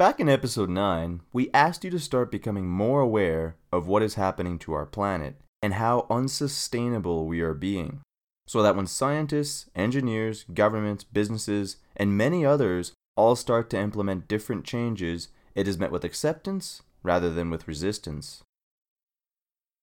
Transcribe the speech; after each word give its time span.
Back 0.00 0.18
in 0.18 0.30
episode 0.30 0.70
9, 0.70 1.20
we 1.30 1.50
asked 1.52 1.84
you 1.84 1.90
to 1.90 1.98
start 1.98 2.30
becoming 2.30 2.66
more 2.66 3.02
aware 3.02 3.56
of 3.70 3.86
what 3.86 4.02
is 4.02 4.14
happening 4.14 4.58
to 4.60 4.72
our 4.72 4.86
planet 4.86 5.36
and 5.60 5.74
how 5.74 6.06
unsustainable 6.08 7.26
we 7.26 7.42
are 7.42 7.52
being, 7.52 8.00
so 8.46 8.62
that 8.62 8.74
when 8.74 8.86
scientists, 8.86 9.68
engineers, 9.76 10.46
governments, 10.54 11.04
businesses, 11.04 11.76
and 11.98 12.16
many 12.16 12.46
others 12.46 12.92
all 13.14 13.36
start 13.36 13.68
to 13.68 13.78
implement 13.78 14.26
different 14.26 14.64
changes, 14.64 15.28
it 15.54 15.68
is 15.68 15.76
met 15.76 15.92
with 15.92 16.04
acceptance 16.04 16.80
rather 17.02 17.30
than 17.30 17.50
with 17.50 17.68
resistance. 17.68 18.42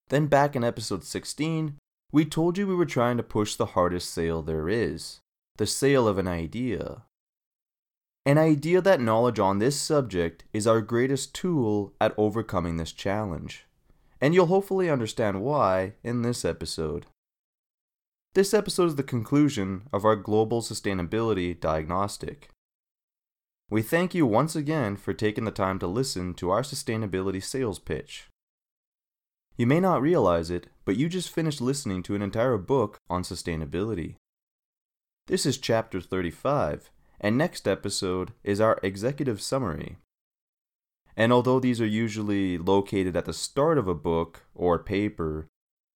Then, 0.09 0.25
back 0.25 0.55
in 0.55 0.63
episode 0.63 1.04
16, 1.04 1.75
we 2.11 2.25
told 2.25 2.57
you 2.57 2.65
we 2.65 2.73
were 2.73 2.86
trying 2.86 3.18
to 3.18 3.23
push 3.23 3.54
the 3.54 3.68
hardest 3.68 4.11
sale 4.11 4.41
there 4.41 4.68
is 4.68 5.20
the 5.57 5.68
sale 5.68 6.07
of 6.07 6.18
an 6.18 6.27
idea. 6.27 7.04
An 8.28 8.38
idea 8.38 8.81
that 8.81 8.99
knowledge 8.99 9.40
on 9.40 9.59
this 9.59 9.80
subject 9.80 10.44
is 10.52 10.68
our 10.68 10.81
greatest 10.81 11.34
tool 11.34 11.94
at 12.02 12.13
overcoming 12.18 12.76
this 12.76 12.91
challenge. 12.91 13.66
And 14.20 14.34
you'll 14.34 14.48
hopefully 14.48 14.90
understand 14.90 15.41
why 15.41 15.94
in 16.04 16.23
this 16.23 16.44
episode. 16.44 17.05
This 18.34 18.54
episode 18.54 18.88
is 18.88 18.95
the 18.95 19.02
conclusion 19.04 19.84
of 19.94 20.04
our 20.04 20.18
global 20.18 20.62
sustainability 20.62 21.58
diagnostic. 21.58 22.49
We 23.70 23.82
thank 23.82 24.13
you 24.13 24.26
once 24.26 24.57
again 24.57 24.98
for 24.98 25.13
taking 25.13 25.46
the 25.46 25.52
time 25.52 25.80
to 25.80 25.88
listen 25.88 26.34
to 26.34 26.49
our 26.49 26.63
sustainability 26.63 27.41
sales 27.41 27.80
pitch. 27.80 28.27
You 29.55 29.68
may 29.68 29.80
not 29.80 30.02
realize 30.02 30.52
it, 30.52 30.68
but 30.84 30.98
you 30.98 31.07
just 31.07 31.34
finished 31.34 31.62
listening 31.62 32.04
to 32.04 32.16
an 32.16 32.21
entire 32.21 32.57
book 32.57 32.98
on 33.09 33.23
sustainability. 33.23 34.16
This 35.27 35.46
is 35.46 35.57
chapter 35.57 36.02
35 36.02 36.91
and 37.20 37.38
next 37.38 37.67
episode 37.67 38.31
is 38.44 38.62
our 38.62 38.80
executive 38.84 39.41
summary. 39.41 39.98
And 41.15 41.34
although 41.34 41.60
these 41.60 41.82
are 41.82 41.87
usually 41.87 42.57
located 42.57 43.15
at 43.15 43.26
the 43.26 43.34
start 43.34 43.77
of 43.77 43.87
a 43.87 43.96
book 43.96 44.43
or 44.54 44.77
paper, 44.77 45.48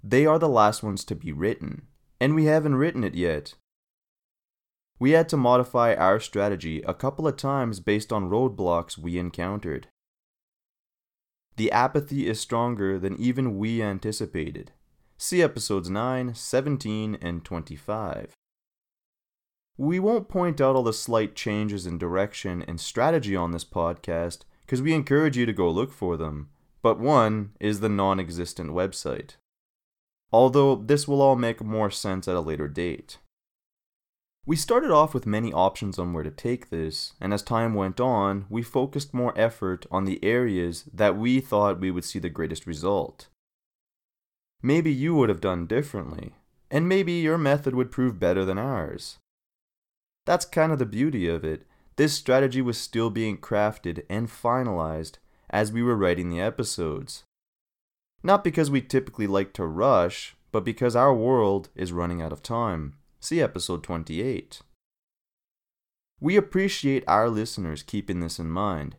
they 0.03 0.25
are 0.25 0.39
the 0.39 0.49
last 0.49 0.81
ones 0.81 1.03
to 1.05 1.15
be 1.15 1.31
written, 1.31 1.83
and 2.19 2.33
we 2.33 2.45
haven't 2.45 2.75
written 2.75 3.03
it 3.03 3.13
yet. 3.13 3.53
We 4.99 5.11
had 5.11 5.29
to 5.29 5.37
modify 5.37 5.93
our 5.93 6.19
strategy 6.19 6.81
a 6.83 6.93
couple 6.93 7.27
of 7.27 7.37
times 7.37 7.79
based 7.79 8.11
on 8.11 8.29
roadblocks 8.29 8.97
we 8.97 9.17
encountered. 9.17 9.87
The 11.57 11.71
apathy 11.71 12.27
is 12.27 12.39
stronger 12.39 12.97
than 12.97 13.19
even 13.19 13.57
we 13.57 13.81
anticipated. 13.81 14.71
See 15.17 15.43
episodes 15.43 15.89
9, 15.89 16.33
17, 16.33 17.17
and 17.21 17.45
25. 17.45 18.33
We 19.81 19.99
won't 19.99 20.29
point 20.29 20.61
out 20.61 20.75
all 20.75 20.83
the 20.83 20.93
slight 20.93 21.33
changes 21.35 21.87
in 21.87 21.97
direction 21.97 22.61
and 22.67 22.79
strategy 22.79 23.35
on 23.35 23.49
this 23.49 23.65
podcast 23.65 24.41
because 24.63 24.79
we 24.79 24.93
encourage 24.93 25.35
you 25.35 25.47
to 25.47 25.53
go 25.53 25.71
look 25.71 25.91
for 25.91 26.17
them, 26.17 26.49
but 26.83 26.99
one 26.99 27.53
is 27.59 27.79
the 27.79 27.89
non 27.89 28.19
existent 28.19 28.69
website. 28.69 29.37
Although 30.31 30.75
this 30.75 31.07
will 31.07 31.19
all 31.19 31.35
make 31.35 31.63
more 31.63 31.89
sense 31.89 32.27
at 32.27 32.35
a 32.35 32.41
later 32.41 32.67
date. 32.67 33.17
We 34.45 34.55
started 34.55 34.91
off 34.91 35.15
with 35.15 35.25
many 35.25 35.51
options 35.51 35.97
on 35.97 36.13
where 36.13 36.23
to 36.23 36.29
take 36.29 36.69
this, 36.69 37.13
and 37.19 37.33
as 37.33 37.41
time 37.41 37.73
went 37.73 37.99
on, 37.99 38.45
we 38.51 38.61
focused 38.61 39.15
more 39.15 39.33
effort 39.35 39.87
on 39.89 40.05
the 40.05 40.23
areas 40.23 40.83
that 40.93 41.17
we 41.17 41.39
thought 41.39 41.79
we 41.79 41.89
would 41.89 42.05
see 42.05 42.19
the 42.19 42.29
greatest 42.29 42.67
result. 42.67 43.29
Maybe 44.61 44.93
you 44.93 45.15
would 45.15 45.29
have 45.29 45.41
done 45.41 45.65
differently, 45.65 46.35
and 46.69 46.87
maybe 46.87 47.13
your 47.13 47.39
method 47.39 47.73
would 47.73 47.91
prove 47.91 48.19
better 48.19 48.45
than 48.45 48.59
ours. 48.59 49.17
That's 50.31 50.45
kind 50.45 50.71
of 50.71 50.79
the 50.79 50.85
beauty 50.85 51.27
of 51.27 51.43
it. 51.43 51.63
This 51.97 52.13
strategy 52.13 52.61
was 52.61 52.77
still 52.77 53.09
being 53.09 53.37
crafted 53.37 54.05
and 54.09 54.29
finalized 54.29 55.17
as 55.49 55.73
we 55.73 55.83
were 55.83 55.97
writing 55.97 56.29
the 56.29 56.39
episodes. 56.39 57.25
Not 58.23 58.41
because 58.41 58.71
we 58.71 58.79
typically 58.79 59.27
like 59.27 59.51
to 59.55 59.65
rush, 59.65 60.37
but 60.53 60.63
because 60.63 60.95
our 60.95 61.13
world 61.13 61.67
is 61.75 61.91
running 61.91 62.21
out 62.21 62.31
of 62.31 62.41
time. 62.41 62.93
See 63.19 63.41
episode 63.41 63.83
28. 63.83 64.61
We 66.21 66.37
appreciate 66.37 67.03
our 67.09 67.29
listeners 67.29 67.83
keeping 67.83 68.21
this 68.21 68.39
in 68.39 68.49
mind. 68.49 68.95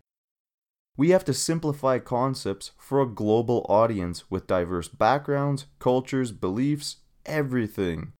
We 0.98 1.12
have 1.12 1.24
to 1.24 1.32
simplify 1.32 1.98
concepts 1.98 2.72
for 2.76 3.00
a 3.00 3.06
global 3.06 3.64
audience 3.70 4.30
with 4.30 4.46
diverse 4.46 4.88
backgrounds, 4.88 5.64
cultures, 5.78 6.30
beliefs, 6.30 6.96
everything. 7.24 8.12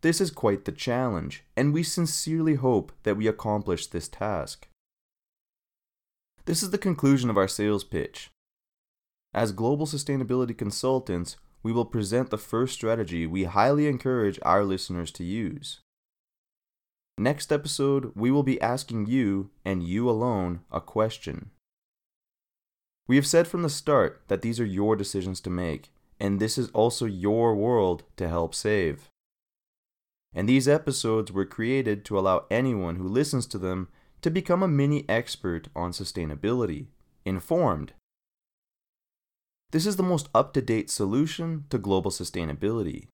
This 0.00 0.20
is 0.20 0.30
quite 0.30 0.64
the 0.64 0.72
challenge, 0.72 1.42
and 1.56 1.74
we 1.74 1.82
sincerely 1.82 2.54
hope 2.54 2.92
that 3.02 3.16
we 3.16 3.26
accomplish 3.26 3.88
this 3.88 4.06
task. 4.06 4.68
This 6.44 6.62
is 6.62 6.70
the 6.70 6.78
conclusion 6.78 7.28
of 7.30 7.36
our 7.36 7.48
sales 7.48 7.82
pitch. 7.82 8.30
As 9.34 9.50
global 9.50 9.86
sustainability 9.86 10.56
consultants, 10.56 11.36
we 11.64 11.72
will 11.72 11.84
present 11.84 12.30
the 12.30 12.38
first 12.38 12.74
strategy 12.74 13.26
we 13.26 13.44
highly 13.44 13.88
encourage 13.88 14.38
our 14.42 14.64
listeners 14.64 15.10
to 15.12 15.24
use. 15.24 15.80
Next 17.18 17.50
episode, 17.50 18.12
we 18.14 18.30
will 18.30 18.44
be 18.44 18.60
asking 18.60 19.06
you, 19.06 19.50
and 19.64 19.82
you 19.82 20.08
alone, 20.08 20.60
a 20.70 20.80
question. 20.80 21.50
We 23.08 23.16
have 23.16 23.26
said 23.26 23.48
from 23.48 23.62
the 23.62 23.68
start 23.68 24.22
that 24.28 24.42
these 24.42 24.60
are 24.60 24.64
your 24.64 24.94
decisions 24.94 25.40
to 25.40 25.50
make, 25.50 25.90
and 26.20 26.38
this 26.38 26.56
is 26.56 26.70
also 26.70 27.06
your 27.06 27.56
world 27.56 28.04
to 28.16 28.28
help 28.28 28.54
save 28.54 29.10
and 30.38 30.48
these 30.48 30.68
episodes 30.68 31.32
were 31.32 31.44
created 31.44 32.04
to 32.04 32.16
allow 32.16 32.44
anyone 32.48 32.94
who 32.94 33.08
listens 33.08 33.44
to 33.44 33.58
them 33.58 33.88
to 34.22 34.30
become 34.30 34.62
a 34.62 34.68
mini 34.68 35.04
expert 35.08 35.66
on 35.74 35.90
sustainability, 35.90 36.86
informed. 37.24 37.92
This 39.72 39.84
is 39.84 39.96
the 39.96 40.04
most 40.04 40.28
up 40.32 40.54
to 40.54 40.62
date 40.62 40.90
solution 40.90 41.64
to 41.70 41.76
global 41.76 42.12
sustainability. 42.12 43.08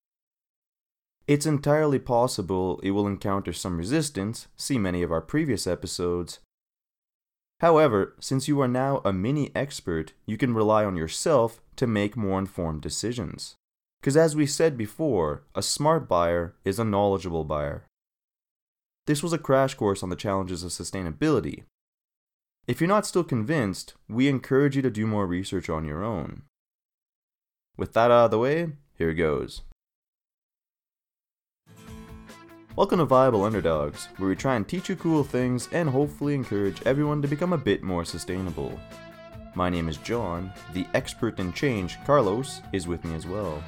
It's 1.26 1.46
entirely 1.46 1.98
possible 1.98 2.78
it 2.82 2.90
will 2.90 3.06
encounter 3.06 3.54
some 3.54 3.78
resistance, 3.78 4.48
see 4.54 4.76
many 4.76 5.02
of 5.02 5.10
our 5.10 5.22
previous 5.22 5.66
episodes. 5.66 6.40
However, 7.60 8.16
since 8.20 8.48
you 8.48 8.60
are 8.60 8.68
now 8.68 9.00
a 9.02 9.14
mini 9.14 9.50
expert, 9.56 10.12
you 10.26 10.36
can 10.36 10.52
rely 10.52 10.84
on 10.84 10.94
yourself 10.94 11.62
to 11.76 11.86
make 11.86 12.18
more 12.18 12.38
informed 12.38 12.82
decisions. 12.82 13.56
Because 14.04 14.18
as 14.18 14.36
we 14.36 14.44
said 14.44 14.76
before, 14.76 15.44
a 15.54 15.62
smart 15.62 16.06
buyer 16.06 16.54
is 16.62 16.78
a 16.78 16.84
knowledgeable 16.84 17.42
buyer. 17.42 17.86
This 19.06 19.22
was 19.22 19.32
a 19.32 19.38
crash 19.38 19.72
course 19.72 20.02
on 20.02 20.10
the 20.10 20.14
challenges 20.14 20.62
of 20.62 20.72
sustainability. 20.72 21.62
If 22.66 22.82
you're 22.82 22.88
not 22.88 23.06
still 23.06 23.24
convinced, 23.24 23.94
we 24.06 24.28
encourage 24.28 24.76
you 24.76 24.82
to 24.82 24.90
do 24.90 25.06
more 25.06 25.26
research 25.26 25.70
on 25.70 25.86
your 25.86 26.04
own. 26.04 26.42
With 27.78 27.94
that 27.94 28.10
out 28.10 28.26
of 28.26 28.30
the 28.30 28.38
way, 28.38 28.72
here 28.98 29.14
goes. 29.14 29.62
Welcome 32.76 32.98
to 32.98 33.06
Viable 33.06 33.44
Underdogs, 33.44 34.08
where 34.18 34.28
we 34.28 34.36
try 34.36 34.56
and 34.56 34.68
teach 34.68 34.90
you 34.90 34.96
cool 34.96 35.24
things 35.24 35.70
and 35.72 35.88
hopefully 35.88 36.34
encourage 36.34 36.82
everyone 36.82 37.22
to 37.22 37.28
become 37.28 37.54
a 37.54 37.58
bit 37.58 37.82
more 37.82 38.04
sustainable. 38.04 38.78
My 39.54 39.70
name 39.70 39.88
is 39.88 39.96
John. 39.96 40.52
The 40.74 40.86
expert 40.92 41.40
in 41.40 41.54
change, 41.54 41.96
Carlos, 42.04 42.60
is 42.74 42.86
with 42.86 43.02
me 43.06 43.14
as 43.14 43.26
well. 43.26 43.64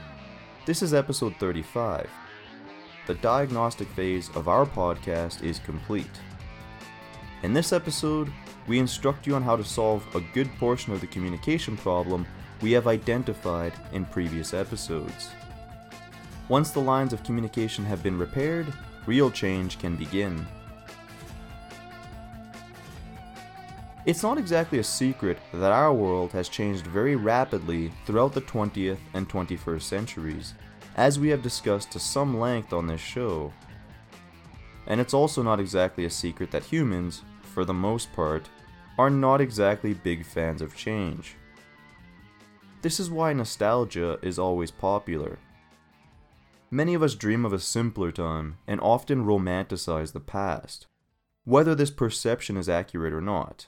This 0.67 0.83
is 0.83 0.95
episode 0.95 1.37
35. 1.37 2.11
The 3.07 3.15
diagnostic 3.15 3.87
phase 3.91 4.31
of 4.35 4.49
our 4.49 4.67
podcast 4.67 5.45
is 5.45 5.61
complete. 5.61 6.11
In 7.45 7.53
this 7.53 7.73
episode, 7.73 8.33
we 8.67 8.81
instruct 8.81 9.29
you 9.29 9.37
on 9.37 9.45
how 9.45 9.55
to 9.55 9.63
solve 9.63 10.05
a 10.17 10.21
good 10.35 10.51
portion 10.59 10.93
of 10.93 11.01
the 11.01 11.07
communication 11.07 11.77
problem 11.77 12.27
we 12.61 12.73
have 12.73 12.89
identified 12.89 13.75
in 13.93 14.07
previous 14.07 14.53
episodes. 14.55 15.31
Once 16.49 16.73
the 16.73 16.81
lines 16.81 17.13
of 17.13 17.23
communication 17.23 17.85
have 17.85 18.03
been 18.03 18.19
repaired, 18.19 18.67
real 19.07 19.31
change 19.31 19.79
can 19.79 19.95
begin. 19.95 20.45
It's 24.07 24.23
not 24.23 24.39
exactly 24.39 24.79
a 24.79 24.85
secret 24.85 25.37
that 25.53 25.73
our 25.73 25.93
world 25.93 26.31
has 26.31 26.49
changed 26.49 26.87
very 26.87 27.17
rapidly 27.17 27.91
throughout 28.05 28.35
the 28.35 28.41
20th 28.43 29.01
and 29.15 29.29
21st 29.29 29.83
centuries, 29.83 30.55
as 30.95 31.19
we 31.19 31.29
have 31.31 31.43
discussed 31.43 31.91
to 31.91 31.99
some 31.99 32.39
length 32.39 32.73
on 32.73 32.87
this 32.87 33.01
show. 33.01 33.53
And 34.87 35.01
it's 35.01 35.13
also 35.13 35.43
not 35.43 35.59
exactly 35.59 36.05
a 36.05 36.11
secret 36.11 36.53
that 36.53 36.63
humans, 36.63 37.23
for 37.43 37.65
the 37.65 37.75
most 37.75 38.13
part, 38.13 38.49
are 38.97 39.11
not 39.11 39.41
exactly 39.41 39.93
big 39.93 40.25
fans 40.25 40.63
of 40.63 40.77
change. 40.77 41.35
This 42.83 43.01
is 43.01 43.11
why 43.11 43.33
nostalgia 43.33 44.21
is 44.23 44.39
always 44.39 44.71
popular. 44.71 45.37
Many 46.71 46.95
of 46.95 47.03
us 47.03 47.17
dream 47.17 47.45
of 47.45 47.53
a 47.53 47.59
simpler 47.59 48.13
time 48.13 48.59
and 48.69 48.81
often 48.81 49.25
romanticize 49.25 50.13
the 50.13 50.21
past, 50.21 50.87
whether 51.45 51.75
this 51.75 51.91
perception 51.91 52.57
is 52.57 52.69
accurate 52.69 53.13
or 53.13 53.21
not. 53.21 53.67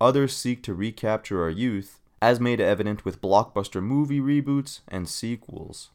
Others 0.00 0.36
seek 0.36 0.62
to 0.64 0.74
recapture 0.74 1.42
our 1.42 1.50
youth, 1.50 2.00
as 2.20 2.40
made 2.40 2.60
evident 2.60 3.04
with 3.04 3.20
blockbuster 3.20 3.82
movie 3.82 4.20
reboots 4.20 4.80
and 4.88 5.08
sequels. 5.08 5.90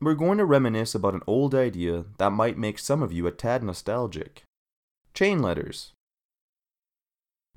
We're 0.00 0.14
going 0.14 0.38
to 0.38 0.44
reminisce 0.44 0.94
about 0.94 1.14
an 1.14 1.22
old 1.26 1.54
idea 1.54 2.04
that 2.18 2.30
might 2.30 2.58
make 2.58 2.78
some 2.78 3.02
of 3.02 3.12
you 3.12 3.26
a 3.26 3.30
tad 3.30 3.62
nostalgic 3.62 4.42
chain 5.14 5.40
letters. 5.40 5.92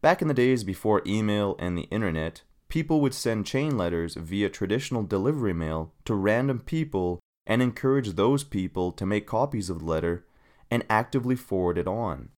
Back 0.01 0.21
in 0.21 0.29
the 0.29 0.33
days 0.33 0.63
before 0.63 1.01
email 1.05 1.57
and 1.59 1.77
the 1.77 1.89
internet, 1.91 2.43
people 2.69 3.01
would 3.01 3.13
send 3.13 3.45
chain 3.45 3.77
letters 3.77 4.15
via 4.15 4.49
traditional 4.49 5.03
delivery 5.03 5.53
mail 5.53 5.91
to 6.05 6.15
random 6.15 6.59
people 6.59 7.19
and 7.45 7.61
encourage 7.61 8.11
those 8.11 8.45
people 8.45 8.93
to 8.93 9.05
make 9.05 9.27
copies 9.27 9.69
of 9.69 9.79
the 9.79 9.85
letter 9.85 10.25
and 10.71 10.85
actively 10.89 11.35
forward 11.35 11.77
it 11.77 11.87
on. 11.87 12.29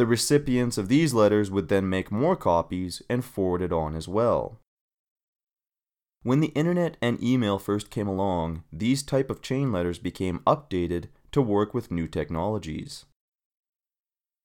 The 0.00 0.06
recipients 0.06 0.78
of 0.78 0.88
these 0.88 1.12
letters 1.12 1.50
would 1.50 1.68
then 1.68 1.86
make 1.86 2.10
more 2.10 2.34
copies 2.34 3.02
and 3.10 3.22
forward 3.22 3.60
it 3.60 3.70
on 3.70 3.94
as 3.94 4.08
well. 4.08 4.58
When 6.22 6.40
the 6.40 6.54
internet 6.56 6.96
and 7.02 7.22
email 7.22 7.58
first 7.58 7.90
came 7.90 8.08
along, 8.08 8.64
these 8.72 9.02
type 9.02 9.28
of 9.28 9.42
chain 9.42 9.72
letters 9.72 9.98
became 9.98 10.38
updated 10.46 11.08
to 11.32 11.42
work 11.42 11.74
with 11.74 11.90
new 11.90 12.08
technologies. 12.08 13.04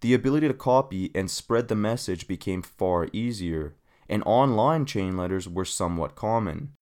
The 0.01 0.13
ability 0.13 0.49
to 0.49 0.53
copy 0.53 1.09
and 1.15 1.31
spread 1.31 1.69
the 1.69 1.75
message 1.75 2.27
became 2.27 2.61
far 2.61 3.07
easier, 3.13 3.77
and 4.09 4.23
online 4.25 4.85
chain 4.85 5.15
letters 5.15 5.47
were 5.47 5.63
somewhat 5.63 6.17
common. 6.17 6.73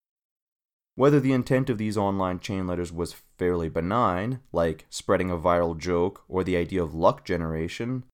Whether 0.94 1.20
the 1.20 1.34
intent 1.34 1.68
of 1.68 1.76
these 1.76 1.98
online 1.98 2.40
chain 2.40 2.66
letters 2.66 2.90
was 2.90 3.16
fairly 3.36 3.68
benign, 3.68 4.40
like 4.50 4.86
spreading 4.88 5.30
a 5.30 5.36
viral 5.36 5.76
joke 5.76 6.24
or 6.26 6.42
the 6.42 6.56
idea 6.56 6.82
of 6.82 6.94
luck 6.94 7.26
generation, 7.26 8.04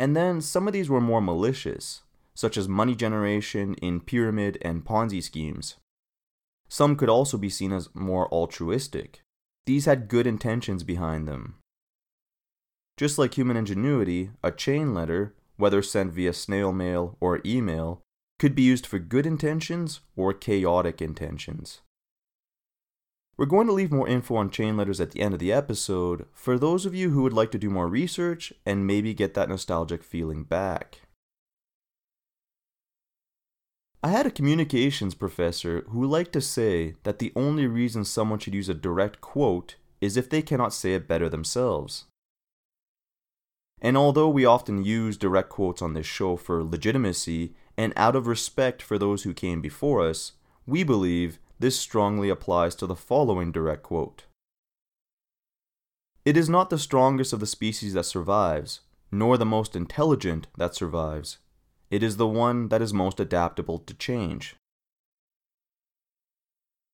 and 0.00 0.16
then 0.16 0.40
some 0.40 0.66
of 0.66 0.72
these 0.72 0.88
were 0.88 1.00
more 1.00 1.20
malicious, 1.20 2.00
such 2.34 2.56
as 2.56 2.66
money 2.66 2.94
generation 2.94 3.74
in 3.82 4.00
pyramid 4.00 4.56
and 4.62 4.82
Ponzi 4.82 5.22
schemes. 5.22 5.76
Some 6.70 6.96
could 6.96 7.10
also 7.10 7.36
be 7.36 7.50
seen 7.50 7.70
as 7.70 7.94
more 7.94 8.26
altruistic. 8.32 9.20
These 9.66 9.84
had 9.84 10.08
good 10.08 10.26
intentions 10.26 10.84
behind 10.84 11.28
them. 11.28 11.56
Just 12.96 13.18
like 13.18 13.36
human 13.36 13.58
ingenuity, 13.58 14.30
a 14.42 14.50
chain 14.50 14.94
letter, 14.94 15.34
whether 15.58 15.82
sent 15.82 16.14
via 16.14 16.32
snail 16.32 16.72
mail 16.72 17.18
or 17.20 17.42
email, 17.44 18.00
could 18.38 18.54
be 18.54 18.62
used 18.62 18.86
for 18.86 18.98
good 18.98 19.26
intentions 19.26 20.00
or 20.16 20.32
chaotic 20.32 21.02
intentions. 21.02 21.82
We're 23.36 23.46
going 23.46 23.66
to 23.68 23.72
leave 23.72 23.90
more 23.90 24.08
info 24.08 24.36
on 24.36 24.50
chain 24.50 24.76
letters 24.76 25.00
at 25.00 25.12
the 25.12 25.20
end 25.20 25.32
of 25.32 25.40
the 25.40 25.52
episode 25.52 26.26
for 26.32 26.58
those 26.58 26.84
of 26.84 26.94
you 26.94 27.10
who 27.10 27.22
would 27.22 27.32
like 27.32 27.50
to 27.52 27.58
do 27.58 27.70
more 27.70 27.88
research 27.88 28.52
and 28.66 28.86
maybe 28.86 29.14
get 29.14 29.34
that 29.34 29.48
nostalgic 29.48 30.02
feeling 30.02 30.44
back. 30.44 31.00
I 34.02 34.08
had 34.08 34.26
a 34.26 34.30
communications 34.30 35.14
professor 35.14 35.84
who 35.88 36.06
liked 36.06 36.32
to 36.32 36.40
say 36.40 36.94
that 37.02 37.18
the 37.18 37.32
only 37.36 37.66
reason 37.66 38.04
someone 38.04 38.38
should 38.38 38.54
use 38.54 38.68
a 38.68 38.74
direct 38.74 39.20
quote 39.20 39.76
is 40.00 40.16
if 40.16 40.30
they 40.30 40.40
cannot 40.40 40.72
say 40.72 40.94
it 40.94 41.06
better 41.06 41.28
themselves. 41.28 42.06
And 43.82 43.96
although 43.96 44.28
we 44.28 44.44
often 44.44 44.84
use 44.84 45.16
direct 45.16 45.48
quotes 45.48 45.82
on 45.82 45.94
this 45.94 46.06
show 46.06 46.36
for 46.36 46.64
legitimacy 46.64 47.54
and 47.76 47.92
out 47.96 48.16
of 48.16 48.26
respect 48.26 48.82
for 48.82 48.98
those 48.98 49.22
who 49.22 49.32
came 49.34 49.60
before 49.60 50.02
us, 50.02 50.32
we 50.66 50.82
believe 50.82 51.38
this 51.60 51.78
strongly 51.78 52.30
applies 52.30 52.74
to 52.74 52.86
the 52.86 52.96
following 52.96 53.52
direct 53.52 53.82
quote 53.82 54.24
It 56.24 56.36
is 56.36 56.48
not 56.48 56.70
the 56.70 56.78
strongest 56.78 57.32
of 57.32 57.40
the 57.40 57.46
species 57.46 57.92
that 57.92 58.06
survives, 58.06 58.80
nor 59.12 59.36
the 59.36 59.46
most 59.46 59.76
intelligent 59.76 60.48
that 60.56 60.74
survives. 60.74 61.38
It 61.90 62.02
is 62.02 62.16
the 62.16 62.26
one 62.26 62.68
that 62.68 62.80
is 62.80 62.94
most 62.94 63.20
adaptable 63.20 63.78
to 63.78 63.94
change. 63.94 64.56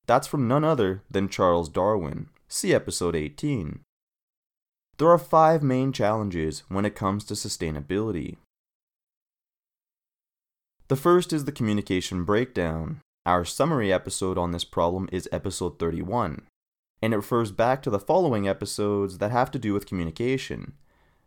That's 0.06 0.26
from 0.26 0.48
none 0.48 0.64
other 0.64 1.02
than 1.10 1.28
Charles 1.28 1.68
Darwin. 1.68 2.28
See 2.48 2.74
episode 2.74 3.14
18. 3.14 3.80
There 4.98 5.10
are 5.10 5.18
five 5.18 5.62
main 5.62 5.92
challenges 5.92 6.62
when 6.68 6.84
it 6.84 6.94
comes 6.94 7.24
to 7.24 7.34
sustainability. 7.34 8.36
The 10.88 10.96
first 10.96 11.32
is 11.32 11.44
the 11.44 11.52
communication 11.52 12.24
breakdown. 12.24 13.00
Our 13.26 13.44
summary 13.44 13.92
episode 13.92 14.38
on 14.38 14.52
this 14.52 14.62
problem 14.62 15.08
is 15.10 15.28
episode 15.32 15.80
31, 15.80 16.46
and 17.02 17.12
it 17.12 17.16
refers 17.16 17.50
back 17.50 17.82
to 17.82 17.90
the 17.90 17.98
following 17.98 18.46
episodes 18.46 19.18
that 19.18 19.32
have 19.32 19.50
to 19.50 19.58
do 19.58 19.74
with 19.74 19.84
communication 19.84 20.74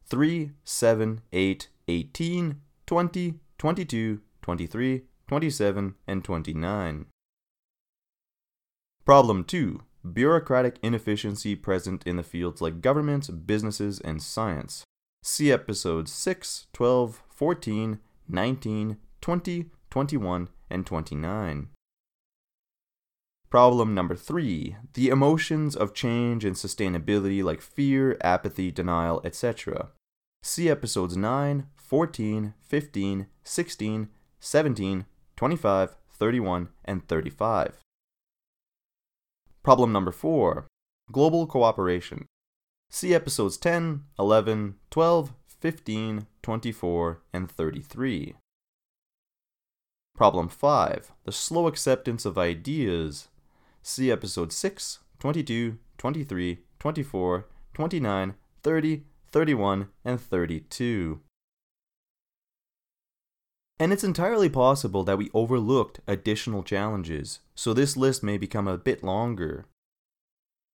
3, 0.06 0.52
7, 0.64 1.22
8, 1.34 1.68
18, 1.90 2.62
20, 2.88 3.34
22, 3.58 4.22
23, 4.42 5.02
27, 5.28 5.96
and 6.08 6.24
29. 6.24 7.06
Problem 9.04 9.44
2 9.44 9.82
Bureaucratic 10.14 10.78
inefficiency 10.82 11.54
present 11.54 12.08
in 12.08 12.16
the 12.16 12.24
fields 12.24 12.62
like 12.62 12.80
government, 12.80 13.46
businesses, 13.46 14.00
and 14.00 14.24
science. 14.24 14.86
See 15.22 15.52
episodes 15.52 16.14
6, 16.14 16.68
12, 16.72 17.24
14, 17.30 18.00
19, 18.30 18.98
20, 19.20 19.66
21, 19.90 20.50
and 20.70 20.86
29. 20.86 21.68
Problem 23.50 23.96
number 23.96 24.16
three 24.16 24.76
the 24.94 25.10
emotions 25.10 25.76
of 25.76 25.96
change 25.96 26.46
and 26.46 26.56
sustainability, 26.56 27.44
like 27.44 27.62
fear, 27.62 28.16
apathy, 28.22 28.70
denial, 28.70 29.22
etc. 29.24 29.90
See 30.44 30.70
episodes 30.70 31.18
9, 31.18 31.66
14, 31.76 32.54
15, 32.60 33.28
16, 33.44 34.10
17, 34.40 35.06
25, 35.36 35.96
31, 36.12 36.70
and 36.86 37.08
35. 37.08 37.78
Problem 39.64 39.92
number 39.92 40.12
four 40.12 40.68
global 41.12 41.48
cooperation. 41.48 42.28
See 42.92 43.16
episodes 43.16 43.58
10, 43.58 44.04
11, 44.20 44.76
12, 44.92 45.34
15, 45.48 46.28
24, 46.44 47.22
and 47.34 47.52
33. 47.52 48.36
Problem 50.16 50.50
5 50.50 51.12
The 51.24 51.32
slow 51.32 51.68
acceptance 51.68 52.26
of 52.26 52.38
ideas 52.38 53.28
See 53.82 54.12
episode 54.12 54.52
6, 54.52 55.00
22, 55.20 55.78
23, 55.98 56.60
24, 56.80 57.48
29, 57.74 58.34
30, 58.62 59.04
31, 59.32 59.88
and 60.04 60.20
32. 60.20 61.20
And 63.80 63.94
it's 63.94 64.04
entirely 64.04 64.50
possible 64.50 65.04
that 65.06 65.18
we 65.18 65.30
overlooked 65.34 66.02
additional 66.06 66.64
challenges, 66.64 67.40
so 67.56 67.74
this 67.74 67.96
list 67.96 68.22
may 68.22 68.38
become 68.38 68.68
a 68.68 68.78
bit 68.78 69.04
longer. 69.04 69.66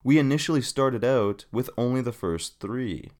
We 0.03 0.17
initially 0.17 0.61
started 0.61 1.03
out 1.03 1.45
with 1.51 1.69
only 1.77 2.01
the 2.01 2.11
first 2.11 2.59
three. 2.59 3.11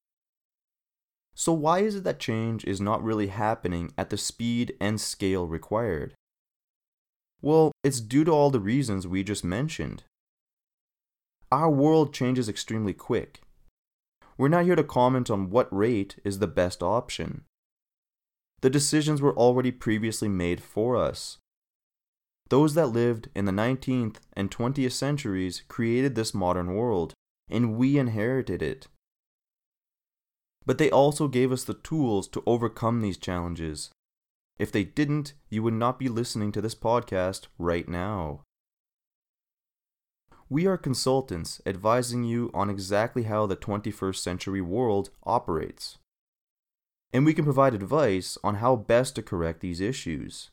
So, 1.35 1.53
why 1.53 1.79
is 1.79 1.95
it 1.95 2.03
that 2.05 2.19
change 2.19 2.63
is 2.65 2.81
not 2.81 3.03
really 3.03 3.27
happening 3.27 3.91
at 3.97 4.09
the 4.09 4.17
speed 4.17 4.75
and 4.79 4.99
scale 4.99 5.47
required? 5.47 6.15
Well, 7.45 7.73
it's 7.83 8.01
due 8.01 8.23
to 8.23 8.31
all 8.31 8.49
the 8.49 8.59
reasons 8.59 9.05
we 9.05 9.23
just 9.23 9.43
mentioned. 9.43 10.01
Our 11.51 11.69
world 11.69 12.11
changes 12.11 12.49
extremely 12.49 12.91
quick. 12.91 13.41
We're 14.35 14.47
not 14.47 14.65
here 14.65 14.75
to 14.75 14.83
comment 14.83 15.29
on 15.29 15.51
what 15.51 15.71
rate 15.71 16.15
is 16.23 16.39
the 16.39 16.47
best 16.47 16.81
option. 16.81 17.43
The 18.61 18.71
decisions 18.71 19.21
were 19.21 19.37
already 19.37 19.69
previously 19.69 20.27
made 20.27 20.59
for 20.59 20.97
us. 20.97 21.37
Those 22.49 22.73
that 22.73 22.87
lived 22.87 23.29
in 23.35 23.45
the 23.45 23.51
19th 23.51 24.15
and 24.33 24.49
20th 24.49 24.93
centuries 24.93 25.61
created 25.67 26.15
this 26.15 26.33
modern 26.33 26.73
world, 26.73 27.13
and 27.47 27.75
we 27.75 27.99
inherited 27.99 28.63
it. 28.63 28.87
But 30.65 30.79
they 30.79 30.89
also 30.89 31.27
gave 31.27 31.51
us 31.51 31.63
the 31.63 31.75
tools 31.75 32.27
to 32.29 32.41
overcome 32.47 33.01
these 33.01 33.17
challenges 33.17 33.91
if 34.57 34.71
they 34.71 34.83
didn't, 34.83 35.33
you 35.49 35.63
would 35.63 35.73
not 35.73 35.99
be 35.99 36.07
listening 36.07 36.51
to 36.53 36.61
this 36.61 36.75
podcast 36.75 37.47
right 37.57 37.87
now. 37.87 38.41
We 40.49 40.67
are 40.67 40.77
consultants 40.77 41.61
advising 41.65 42.23
you 42.23 42.51
on 42.53 42.69
exactly 42.69 43.23
how 43.23 43.47
the 43.47 43.57
21st 43.57 44.17
century 44.17 44.61
world 44.61 45.09
operates. 45.23 45.97
And 47.11 47.25
we 47.25 47.33
can 47.33 47.45
provide 47.45 47.73
advice 47.73 48.37
on 48.43 48.55
how 48.55 48.75
best 48.75 49.15
to 49.15 49.23
correct 49.23 49.61
these 49.61 49.81
issues. 49.81 50.51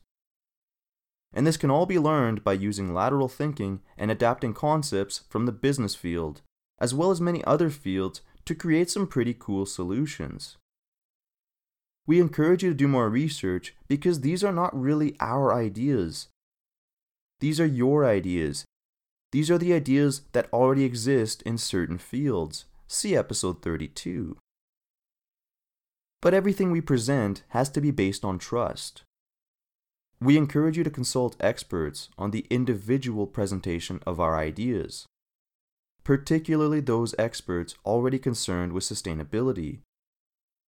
And 1.34 1.46
this 1.46 1.56
can 1.56 1.70
all 1.70 1.86
be 1.86 1.98
learned 1.98 2.42
by 2.42 2.54
using 2.54 2.94
lateral 2.94 3.28
thinking 3.28 3.80
and 3.96 4.10
adapting 4.10 4.54
concepts 4.54 5.22
from 5.28 5.46
the 5.46 5.52
business 5.52 5.94
field, 5.94 6.42
as 6.78 6.94
well 6.94 7.10
as 7.10 7.20
many 7.20 7.44
other 7.44 7.70
fields, 7.70 8.22
to 8.44 8.54
create 8.54 8.90
some 8.90 9.06
pretty 9.06 9.34
cool 9.38 9.66
solutions. 9.66 10.56
We 12.06 12.20
encourage 12.20 12.64
you 12.64 12.70
to 12.70 12.74
do 12.74 12.88
more 12.88 13.08
research 13.08 13.74
because 13.86 14.20
these 14.20 14.42
are 14.42 14.52
not 14.52 14.78
really 14.78 15.16
our 15.20 15.54
ideas. 15.54 16.28
These 17.40 17.60
are 17.60 17.66
your 17.66 18.04
ideas. 18.04 18.64
These 19.30 19.50
are 19.50 19.58
the 19.58 19.72
ideas 19.72 20.22
that 20.32 20.52
already 20.52 20.84
exist 20.84 21.42
in 21.42 21.58
certain 21.58 21.98
fields. 21.98 22.64
See 22.88 23.16
episode 23.16 23.62
32. 23.62 24.36
But 26.20 26.34
everything 26.34 26.70
we 26.70 26.80
present 26.80 27.42
has 27.48 27.68
to 27.70 27.80
be 27.80 27.90
based 27.90 28.24
on 28.24 28.38
trust. 28.38 29.02
We 30.20 30.36
encourage 30.36 30.76
you 30.76 30.84
to 30.84 30.90
consult 30.90 31.36
experts 31.40 32.08
on 32.16 32.30
the 32.30 32.46
individual 32.48 33.26
presentation 33.26 34.00
of 34.06 34.20
our 34.20 34.36
ideas, 34.36 35.06
particularly 36.04 36.80
those 36.80 37.14
experts 37.18 37.74
already 37.84 38.20
concerned 38.20 38.72
with 38.72 38.84
sustainability 38.84 39.80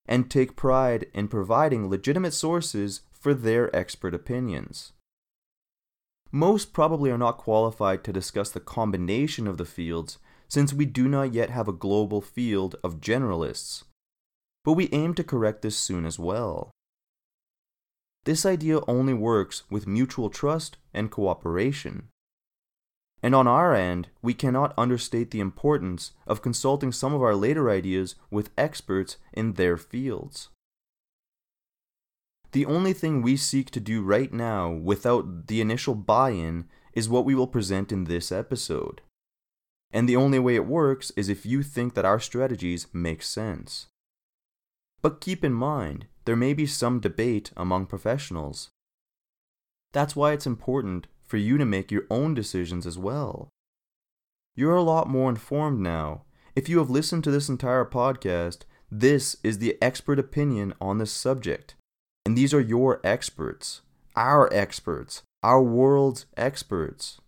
and 0.06 0.30
take 0.30 0.56
pride 0.56 1.08
in 1.14 1.28
providing 1.28 1.90
legitimate 1.90 2.34
sources 2.34 3.02
for 3.12 3.34
their 3.34 3.74
expert 3.76 4.14
opinions. 4.14 4.92
Most 6.32 6.74
probably 6.74 7.12
are 7.12 7.18
not 7.18 7.38
qualified 7.38 8.04
to 8.04 8.14
discuss 8.14 8.50
the 8.50 8.60
combination 8.60 9.48
of 9.48 9.58
the 9.58 9.66
fields 9.66 10.18
since 10.48 10.74
we 10.74 10.86
do 10.86 11.08
not 11.08 11.34
yet 11.34 11.50
have 11.50 11.68
a 11.68 11.74
global 11.74 12.22
field 12.22 12.76
of 12.84 13.00
generalists, 13.00 13.84
but 14.64 14.74
we 14.74 14.90
aim 14.92 15.14
to 15.14 15.24
correct 15.24 15.62
this 15.62 15.78
soon 15.78 16.06
as 16.06 16.20
well. 16.20 16.72
This 18.26 18.46
idea 18.46 18.80
only 18.88 19.14
works 19.14 19.64
with 19.70 19.88
mutual 19.88 20.30
trust 20.30 20.78
and 20.94 21.12
cooperation. 21.12 22.10
And 23.24 23.34
on 23.34 23.48
our 23.48 23.74
end, 23.74 24.10
we 24.22 24.34
cannot 24.34 24.74
understate 24.77 25.32
the 25.32 25.39
importance 25.39 26.12
of 26.27 26.42
consulting 26.42 26.92
some 26.92 27.13
of 27.13 27.24
our 27.24 27.34
later 27.34 27.70
ideas 27.70 28.15
with 28.30 28.51
experts 28.58 29.15
in 29.32 29.53
their 29.53 29.77
fields. 29.77 30.50
The 32.51 32.65
only 32.65 32.92
thing 32.92 33.22
we 33.22 33.38
seek 33.38 33.72
to 33.72 33.80
do 33.80 34.03
right 34.03 34.32
now 34.32 34.70
without 34.70 35.48
the 35.48 35.62
initial 35.62 35.96
buy 35.96 36.32
in 36.32 36.65
is 36.94 37.08
what 37.08 37.24
we 37.24 37.34
will 37.34 37.48
present 37.48 37.94
in 37.94 38.03
this 38.03 38.30
episode. 38.30 39.01
And 39.92 40.08
the 40.08 40.18
only 40.18 40.38
way 40.38 40.56
it 40.56 40.68
works 40.68 41.12
is 41.15 41.30
if 41.30 41.46
you 41.46 41.63
think 41.63 41.94
that 41.94 42.06
our 42.06 42.20
strategies 42.20 42.88
make 42.94 43.24
sense. 43.24 43.88
But 45.01 45.22
keep 45.22 45.46
in 45.46 45.53
mind, 45.53 46.08
there 46.25 46.36
may 46.36 46.53
be 46.53 46.65
some 46.65 47.00
debate 47.00 47.51
among 47.56 47.86
professionals. 47.86 48.70
That's 49.94 50.15
why 50.15 50.34
it's 50.34 50.48
important 50.48 51.08
for 51.34 51.38
you 51.38 51.58
to 51.58 51.66
make 51.66 51.92
your 51.92 52.04
own 52.12 52.36
decisions 52.36 52.86
as 52.86 52.96
well. 52.96 53.50
You're 54.56 54.75
a 54.75 54.84
lot 54.84 55.10
more 55.10 55.32
informed 55.32 55.80
now. 55.80 56.25
If 56.56 56.70
you 56.70 56.78
have 56.78 56.92
listened 56.92 57.24
to 57.24 57.32
this 57.32 57.50
entire 57.50 57.86
podcast, 57.86 58.66
this 58.92 59.38
is 59.44 59.58
the 59.58 59.75
expert 59.82 60.20
opinion 60.20 60.75
on 60.80 61.00
this 61.00 61.12
subject. 61.12 61.74
And 62.24 62.38
these 62.38 62.54
are 62.54 62.62
your 62.62 63.02
experts, 63.04 63.82
our 64.16 64.48
experts, 64.54 65.24
our 65.42 65.60
world's 65.60 66.28
experts. 66.38 67.20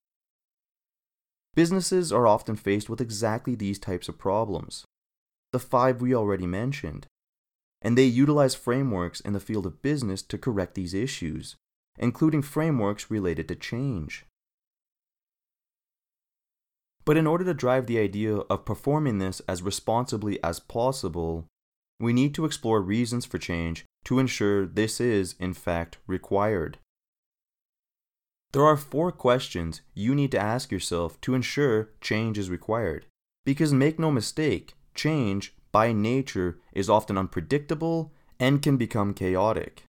Businesses 1.55 2.11
are 2.11 2.27
often 2.27 2.55
faced 2.55 2.91
with 2.91 3.01
exactly 3.01 3.55
these 3.55 3.79
types 3.79 4.07
of 4.07 4.19
problems. 4.19 4.85
The 5.51 5.57
five 5.57 5.99
we 5.99 6.13
already 6.13 6.45
mentioned 6.45 7.07
and 7.81 7.97
they 7.97 8.05
utilize 8.05 8.53
frameworks 8.53 9.19
in 9.19 9.33
the 9.33 9.39
field 9.39 9.65
of 9.65 9.81
business 9.81 10.21
to 10.21 10.37
correct 10.37 10.75
these 10.75 10.93
issues, 10.93 11.55
including 11.97 12.41
frameworks 12.41 13.09
related 13.09 13.47
to 13.47 13.55
change. 13.55 14.25
But 17.05 17.17
in 17.17 17.27
order 17.27 17.45
to 17.45 17.53
drive 17.53 17.85
the 17.85 17.99
idea 17.99 18.35
of 18.35 18.65
performing 18.65 19.19
this 19.19 19.41
as 19.47 19.61
responsibly 19.61 20.41
as 20.43 20.59
possible, 20.59 21.45
we 21.99 22.13
need 22.13 22.33
to 22.35 22.45
explore 22.45 22.81
reasons 22.81 23.25
for 23.25 23.37
change 23.37 23.85
to 24.05 24.19
ensure 24.19 24.65
this 24.65 24.99
is, 24.99 25.35
in 25.39 25.53
fact, 25.53 25.97
required. 26.07 26.79
There 28.51 28.65
are 28.65 28.77
four 28.77 29.11
questions 29.11 29.81
you 29.93 30.15
need 30.15 30.31
to 30.31 30.39
ask 30.39 30.71
yourself 30.71 31.19
to 31.21 31.35
ensure 31.35 31.89
change 32.01 32.37
is 32.37 32.49
required. 32.49 33.05
Because 33.45 33.73
make 33.73 33.99
no 33.99 34.09
mistake, 34.09 34.73
change 34.95 35.53
by 35.71 35.91
nature 35.91 36.59
is 36.73 36.89
often 36.89 37.17
unpredictable 37.17 38.13
and 38.39 38.61
can 38.61 38.77
become 38.77 39.13
chaotic. 39.13 39.83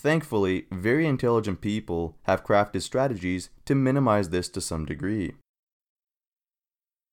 Thankfully, 0.00 0.64
very 0.72 1.06
intelligent 1.06 1.60
people 1.60 2.16
have 2.22 2.42
crafted 2.42 2.80
strategies 2.80 3.50
to 3.66 3.74
minimize 3.74 4.30
this 4.30 4.48
to 4.48 4.58
some 4.62 4.86
degree. 4.86 5.34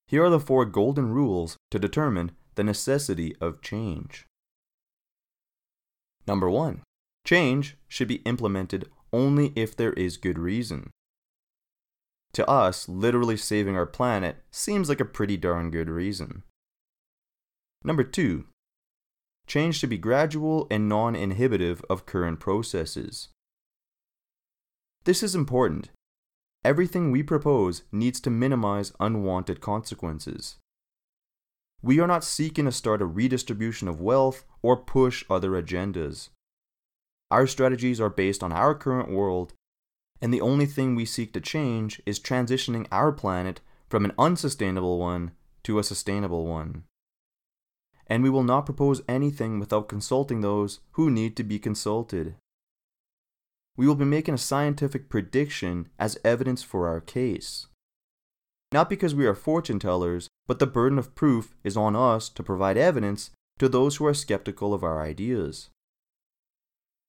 Here 0.07 0.23
are 0.23 0.29
the 0.29 0.39
four 0.39 0.63
golden 0.63 1.09
rules 1.09 1.57
to 1.71 1.79
determine 1.79 2.31
the 2.55 2.63
necessity 2.63 3.35
of 3.41 3.61
change. 3.61 4.25
Number 6.25 6.49
one, 6.49 6.81
change 7.25 7.75
should 7.89 8.07
be 8.07 8.21
implemented 8.23 8.89
only 9.11 9.51
if 9.53 9.75
there 9.75 9.93
is 9.93 10.15
good 10.15 10.39
reason. 10.39 10.89
To 12.31 12.49
us, 12.49 12.87
literally 12.87 13.35
saving 13.35 13.75
our 13.75 13.85
planet 13.85 14.37
seems 14.49 14.87
like 14.87 15.01
a 15.01 15.05
pretty 15.05 15.35
darn 15.35 15.71
good 15.71 15.89
reason. 15.89 16.43
Number 17.83 18.05
two, 18.05 18.45
change 19.47 19.79
to 19.79 19.87
be 19.87 19.97
gradual 19.97 20.67
and 20.69 20.87
non 20.87 21.15
inhibitive 21.15 21.83
of 21.89 22.05
current 22.05 22.39
processes. 22.39 23.29
This 25.05 25.23
is 25.23 25.33
important. 25.33 25.89
Everything 26.65 27.11
we 27.11 27.23
propose 27.23 27.83
needs 27.91 28.19
to 28.21 28.29
minimize 28.29 28.91
unwanted 28.99 29.61
consequences. 29.61 30.57
We 31.81 31.99
are 32.01 32.07
not 32.07 32.25
seeking 32.25 32.65
to 32.65 32.71
start 32.71 33.01
a 33.01 33.05
redistribution 33.05 33.87
of 33.87 34.01
wealth 34.01 34.43
or 34.61 34.75
push 34.75 35.23
other 35.29 35.51
agendas. 35.51 36.29
Our 37.31 37.47
strategies 37.47 38.01
are 38.01 38.09
based 38.09 38.43
on 38.43 38.51
our 38.51 38.75
current 38.75 39.09
world, 39.09 39.53
and 40.21 40.33
the 40.33 40.41
only 40.41 40.65
thing 40.65 40.95
we 40.95 41.05
seek 41.05 41.31
to 41.33 41.41
change 41.41 42.01
is 42.05 42.19
transitioning 42.19 42.87
our 42.91 43.11
planet 43.11 43.61
from 43.87 44.03
an 44.03 44.13
unsustainable 44.17 44.97
one 44.97 45.31
to 45.63 45.79
a 45.79 45.83
sustainable 45.83 46.47
one 46.47 46.83
and 48.07 48.23
we 48.23 48.29
will 48.29 48.43
not 48.43 48.65
propose 48.65 49.01
anything 49.07 49.59
without 49.59 49.87
consulting 49.87 50.41
those 50.41 50.79
who 50.91 51.11
need 51.11 51.35
to 51.35 51.43
be 51.43 51.59
consulted. 51.59 52.35
We 53.75 53.87
will 53.87 53.95
be 53.95 54.05
making 54.05 54.33
a 54.33 54.39
scientific 54.39 55.09
prediction 55.09 55.89
as 55.99 56.17
evidence 56.23 56.63
for 56.63 56.87
our 56.87 56.99
case. 56.99 57.67
Not 58.71 58.89
because 58.89 59.13
we 59.13 59.25
are 59.25 59.35
fortune 59.35 59.79
tellers, 59.79 60.27
but 60.47 60.59
the 60.59 60.65
burden 60.67 60.97
of 60.97 61.15
proof 61.15 61.55
is 61.63 61.77
on 61.77 61.95
us 61.95 62.27
to 62.29 62.43
provide 62.43 62.77
evidence 62.77 63.31
to 63.59 63.69
those 63.69 63.97
who 63.97 64.05
are 64.05 64.13
skeptical 64.13 64.73
of 64.73 64.83
our 64.83 65.01
ideas. 65.01 65.69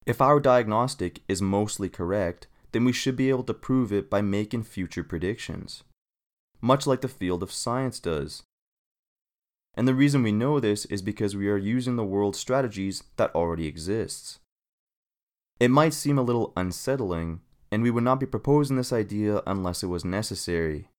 If 0.05 0.21
our 0.21 0.39
diagnostic 0.39 1.21
is 1.27 1.41
mostly 1.41 1.89
correct, 1.89 2.47
then 2.71 2.85
we 2.85 2.93
should 2.93 3.15
be 3.15 3.29
able 3.29 3.43
to 3.43 3.53
prove 3.53 3.91
it 3.91 4.09
by 4.09 4.21
making 4.21 4.63
future 4.63 5.03
predictions, 5.03 5.83
much 6.61 6.87
like 6.87 7.01
the 7.01 7.07
field 7.07 7.43
of 7.43 7.51
science 7.51 7.99
does. 7.99 8.43
And 9.75 9.87
the 9.87 9.95
reason 9.95 10.23
we 10.23 10.31
know 10.31 10.59
this 10.59 10.85
is 10.85 11.01
because 11.01 11.35
we 11.35 11.47
are 11.47 11.57
using 11.57 11.95
the 11.95 12.03
world 12.03 12.35
strategies 12.35 13.03
that 13.17 13.33
already 13.33 13.67
exists. 13.67 14.39
It 15.59 15.71
might 15.71 15.93
seem 15.93 16.17
a 16.17 16.23
little 16.23 16.53
unsettling, 16.55 17.41
and 17.71 17.83
we 17.83 17.91
would 17.91 18.03
not 18.03 18.19
be 18.19 18.25
proposing 18.25 18.77
this 18.77 18.93
idea 18.93 19.41
unless 19.45 19.83
it 19.83 19.87
was 19.87 20.03
necessary. 20.05 20.89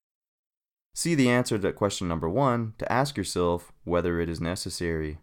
See 0.95 1.15
the 1.15 1.31
answer 1.31 1.59
to 1.59 1.73
question 1.73 2.09
number 2.09 2.29
one 2.29 2.75
to 2.79 2.93
ask 2.93 3.17
yourself 3.17 3.73
whether 3.85 4.21
it 4.21 4.29
is 4.29 4.41
necessary. 4.41 5.19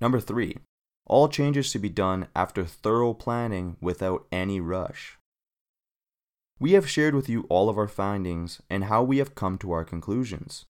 Number 0.00 0.20
three, 0.20 0.58
all 1.06 1.28
changes 1.28 1.66
should 1.66 1.82
be 1.82 1.88
done 1.88 2.28
after 2.34 2.64
thorough 2.64 3.14
planning 3.14 3.76
without 3.80 4.26
any 4.30 4.60
rush. 4.60 5.18
We 6.58 6.72
have 6.72 6.88
shared 6.88 7.14
with 7.14 7.28
you 7.28 7.46
all 7.48 7.68
of 7.68 7.78
our 7.78 7.88
findings 7.88 8.60
and 8.68 8.84
how 8.84 9.02
we 9.02 9.18
have 9.18 9.34
come 9.34 9.58
to 9.58 9.72
our 9.72 9.84
conclusions. 9.84 10.64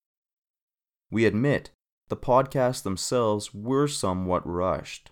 We 1.13 1.27
admit 1.27 1.71
the 2.09 2.17
podcasts 2.17 2.83
themselves 2.83 3.53
were 3.53 3.87
somewhat 3.87 4.49
rushed. 4.49 5.11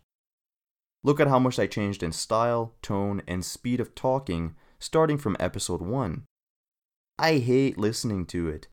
Look 1.04 1.20
at 1.20 1.28
how 1.28 1.38
much 1.38 1.58
I 1.58 1.66
changed 1.66 2.02
in 2.02 2.12
style, 2.12 2.74
tone, 2.80 3.22
and 3.28 3.44
speed 3.44 3.80
of 3.80 3.94
talking 3.94 4.54
starting 4.78 5.18
from 5.18 5.36
episode 5.38 5.82
1. 5.82 6.24
I 7.18 7.36
hate 7.36 7.76
listening 7.76 8.24
to 8.26 8.48
it. 8.48 8.66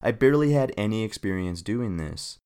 I 0.00 0.12
barely 0.12 0.52
had 0.52 0.72
any 0.76 1.02
experience 1.02 1.60
doing 1.60 1.96
this. 1.96 2.38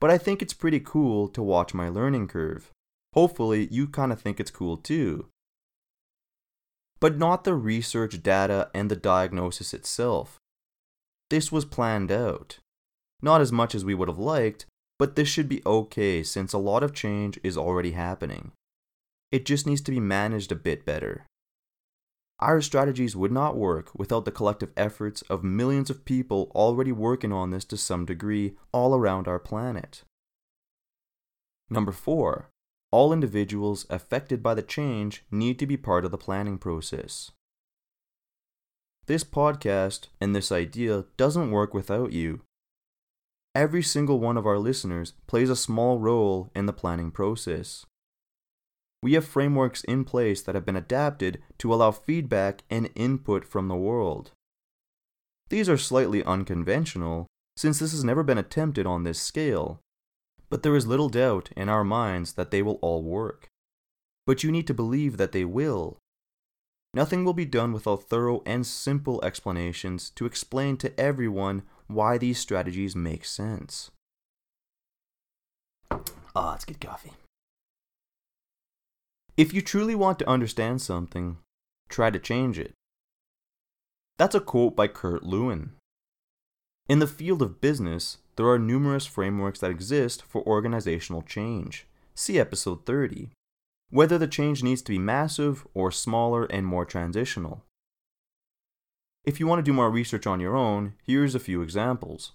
But 0.00 0.10
I 0.10 0.16
think 0.16 0.40
it's 0.40 0.54
pretty 0.54 0.80
cool 0.80 1.28
to 1.28 1.42
watch 1.42 1.74
my 1.74 1.90
learning 1.90 2.28
curve. 2.28 2.70
Hopefully, 3.12 3.68
you 3.70 3.86
kind 3.86 4.10
of 4.10 4.22
think 4.22 4.40
it's 4.40 4.50
cool 4.50 4.78
too. 4.78 5.26
But 6.98 7.18
not 7.18 7.44
the 7.44 7.54
research 7.54 8.22
data 8.22 8.70
and 8.72 8.90
the 8.90 8.96
diagnosis 8.96 9.74
itself. 9.74 10.38
This 11.28 11.52
was 11.52 11.66
planned 11.66 12.10
out. 12.10 12.58
Not 13.22 13.40
as 13.40 13.52
much 13.52 13.74
as 13.74 13.84
we 13.84 13.94
would 13.94 14.08
have 14.08 14.18
liked, 14.18 14.66
but 14.98 15.16
this 15.16 15.28
should 15.28 15.48
be 15.48 15.62
okay 15.64 16.22
since 16.22 16.52
a 16.52 16.58
lot 16.58 16.82
of 16.82 16.94
change 16.94 17.38
is 17.42 17.56
already 17.56 17.92
happening. 17.92 18.52
It 19.32 19.44
just 19.44 19.66
needs 19.66 19.80
to 19.82 19.90
be 19.90 20.00
managed 20.00 20.52
a 20.52 20.56
bit 20.56 20.84
better. 20.84 21.26
Our 22.40 22.62
strategies 22.62 23.14
would 23.14 23.32
not 23.32 23.56
work 23.56 23.90
without 23.94 24.24
the 24.24 24.32
collective 24.32 24.70
efforts 24.76 25.22
of 25.22 25.44
millions 25.44 25.90
of 25.90 26.06
people 26.06 26.50
already 26.54 26.90
working 26.90 27.32
on 27.32 27.50
this 27.50 27.66
to 27.66 27.76
some 27.76 28.06
degree 28.06 28.56
all 28.72 28.94
around 28.94 29.28
our 29.28 29.38
planet. 29.38 30.02
Number 31.68 31.92
4. 31.92 32.48
All 32.90 33.12
individuals 33.12 33.86
affected 33.88 34.42
by 34.42 34.54
the 34.54 34.62
change 34.62 35.22
need 35.30 35.58
to 35.58 35.66
be 35.66 35.76
part 35.76 36.04
of 36.04 36.10
the 36.10 36.18
planning 36.18 36.58
process. 36.58 37.30
This 39.06 39.22
podcast 39.22 40.08
and 40.20 40.34
this 40.34 40.50
idea 40.50 41.04
doesn't 41.16 41.50
work 41.50 41.74
without 41.74 42.12
you, 42.12 42.40
Every 43.54 43.82
single 43.82 44.20
one 44.20 44.36
of 44.36 44.46
our 44.46 44.58
listeners 44.58 45.12
plays 45.26 45.50
a 45.50 45.56
small 45.56 45.98
role 45.98 46.50
in 46.54 46.66
the 46.66 46.72
planning 46.72 47.10
process. 47.10 47.84
We 49.02 49.14
have 49.14 49.24
frameworks 49.24 49.82
in 49.84 50.04
place 50.04 50.42
that 50.42 50.54
have 50.54 50.64
been 50.64 50.76
adapted 50.76 51.42
to 51.58 51.74
allow 51.74 51.90
feedback 51.90 52.62
and 52.70 52.90
input 52.94 53.44
from 53.44 53.68
the 53.68 53.76
world. 53.76 54.32
These 55.48 55.68
are 55.68 55.78
slightly 55.78 56.22
unconventional, 56.22 57.26
since 57.56 57.80
this 57.80 57.90
has 57.90 58.04
never 58.04 58.22
been 58.22 58.38
attempted 58.38 58.86
on 58.86 59.02
this 59.02 59.20
scale, 59.20 59.80
but 60.48 60.62
there 60.62 60.76
is 60.76 60.86
little 60.86 61.08
doubt 61.08 61.50
in 61.56 61.68
our 61.68 61.82
minds 61.82 62.34
that 62.34 62.50
they 62.52 62.62
will 62.62 62.78
all 62.82 63.02
work. 63.02 63.48
but 64.26 64.44
you 64.44 64.52
need 64.52 64.66
to 64.68 64.74
believe 64.74 65.16
that 65.16 65.32
they 65.32 65.44
will. 65.44 65.98
Nothing 66.94 67.24
will 67.24 67.32
be 67.32 67.44
done 67.44 67.72
without 67.72 68.04
thorough 68.04 68.42
and 68.46 68.64
simple 68.64 69.20
explanations 69.24 70.10
to 70.10 70.24
explain 70.24 70.76
to 70.76 71.00
everyone 71.00 71.64
why 71.94 72.18
these 72.18 72.38
strategies 72.38 72.94
make 72.94 73.24
sense. 73.24 73.90
Ah, 76.34 76.54
it's 76.54 76.64
good 76.64 76.80
coffee. 76.80 77.12
If 79.36 79.54
you 79.54 79.62
truly 79.62 79.94
want 79.94 80.18
to 80.18 80.28
understand 80.28 80.82
something, 80.82 81.38
try 81.88 82.10
to 82.10 82.18
change 82.18 82.58
it. 82.58 82.72
That's 84.18 84.34
a 84.34 84.40
quote 84.40 84.76
by 84.76 84.86
Kurt 84.86 85.22
Lewin. 85.22 85.72
In 86.88 86.98
the 86.98 87.06
field 87.06 87.40
of 87.40 87.60
business, 87.60 88.18
there 88.36 88.48
are 88.48 88.58
numerous 88.58 89.06
frameworks 89.06 89.60
that 89.60 89.70
exist 89.70 90.22
for 90.22 90.42
organizational 90.46 91.22
change. 91.22 91.86
See 92.14 92.38
episode 92.38 92.84
30. 92.84 93.30
Whether 93.90 94.18
the 94.18 94.26
change 94.28 94.62
needs 94.62 94.82
to 94.82 94.92
be 94.92 94.98
massive 94.98 95.66
or 95.74 95.90
smaller 95.90 96.44
and 96.44 96.66
more 96.66 96.84
transitional. 96.84 97.64
If 99.24 99.38
you 99.38 99.46
want 99.46 99.58
to 99.58 99.62
do 99.62 99.74
more 99.74 99.90
research 99.90 100.26
on 100.26 100.40
your 100.40 100.56
own, 100.56 100.94
here's 101.04 101.34
a 101.34 101.40
few 101.40 101.60
examples. 101.60 102.32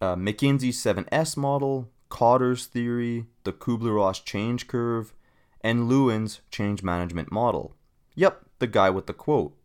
Uh, 0.00 0.14
McKinsey's 0.14 0.82
7S 0.82 1.36
model, 1.36 1.90
Kotter's 2.08 2.66
theory, 2.66 3.26
the 3.44 3.52
Kubler 3.52 3.96
Ross 3.96 4.20
change 4.20 4.68
curve, 4.68 5.12
and 5.60 5.88
Lewin's 5.88 6.40
change 6.50 6.82
management 6.82 7.32
model. 7.32 7.74
Yep, 8.14 8.44
the 8.60 8.66
guy 8.66 8.90
with 8.90 9.06
the 9.06 9.12
quote. 9.12 9.56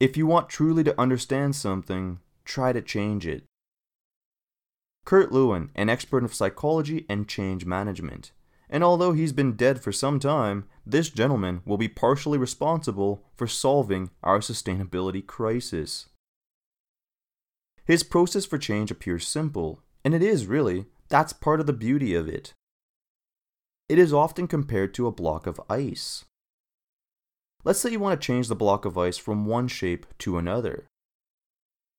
If 0.00 0.16
you 0.16 0.26
want 0.26 0.48
truly 0.48 0.82
to 0.84 0.98
understand 0.98 1.54
something, 1.54 2.20
try 2.46 2.72
to 2.72 2.80
change 2.80 3.26
it. 3.26 3.44
Kurt 5.04 5.30
Lewin, 5.30 5.70
an 5.74 5.90
expert 5.90 6.24
of 6.24 6.34
psychology 6.34 7.04
and 7.08 7.28
change 7.28 7.66
management. 7.66 8.32
And 8.72 8.84
although 8.84 9.12
he's 9.12 9.32
been 9.32 9.56
dead 9.56 9.82
for 9.82 9.90
some 9.90 10.20
time, 10.20 10.64
this 10.86 11.10
gentleman 11.10 11.60
will 11.66 11.76
be 11.76 11.88
partially 11.88 12.38
responsible 12.38 13.24
for 13.34 13.48
solving 13.48 14.10
our 14.22 14.38
sustainability 14.38 15.26
crisis. 15.26 16.06
His 17.84 18.04
process 18.04 18.46
for 18.46 18.58
change 18.58 18.92
appears 18.92 19.26
simple, 19.26 19.82
and 20.04 20.14
it 20.14 20.22
is 20.22 20.46
really. 20.46 20.86
That's 21.08 21.32
part 21.32 21.58
of 21.58 21.66
the 21.66 21.72
beauty 21.72 22.14
of 22.14 22.28
it. 22.28 22.52
It 23.88 23.98
is 23.98 24.12
often 24.12 24.46
compared 24.46 24.94
to 24.94 25.08
a 25.08 25.12
block 25.12 25.48
of 25.48 25.60
ice. 25.68 26.24
Let's 27.64 27.80
say 27.80 27.90
you 27.90 27.98
want 27.98 28.20
to 28.20 28.24
change 28.24 28.46
the 28.46 28.54
block 28.54 28.84
of 28.84 28.96
ice 28.96 29.18
from 29.18 29.46
one 29.46 29.66
shape 29.66 30.06
to 30.18 30.38
another. 30.38 30.86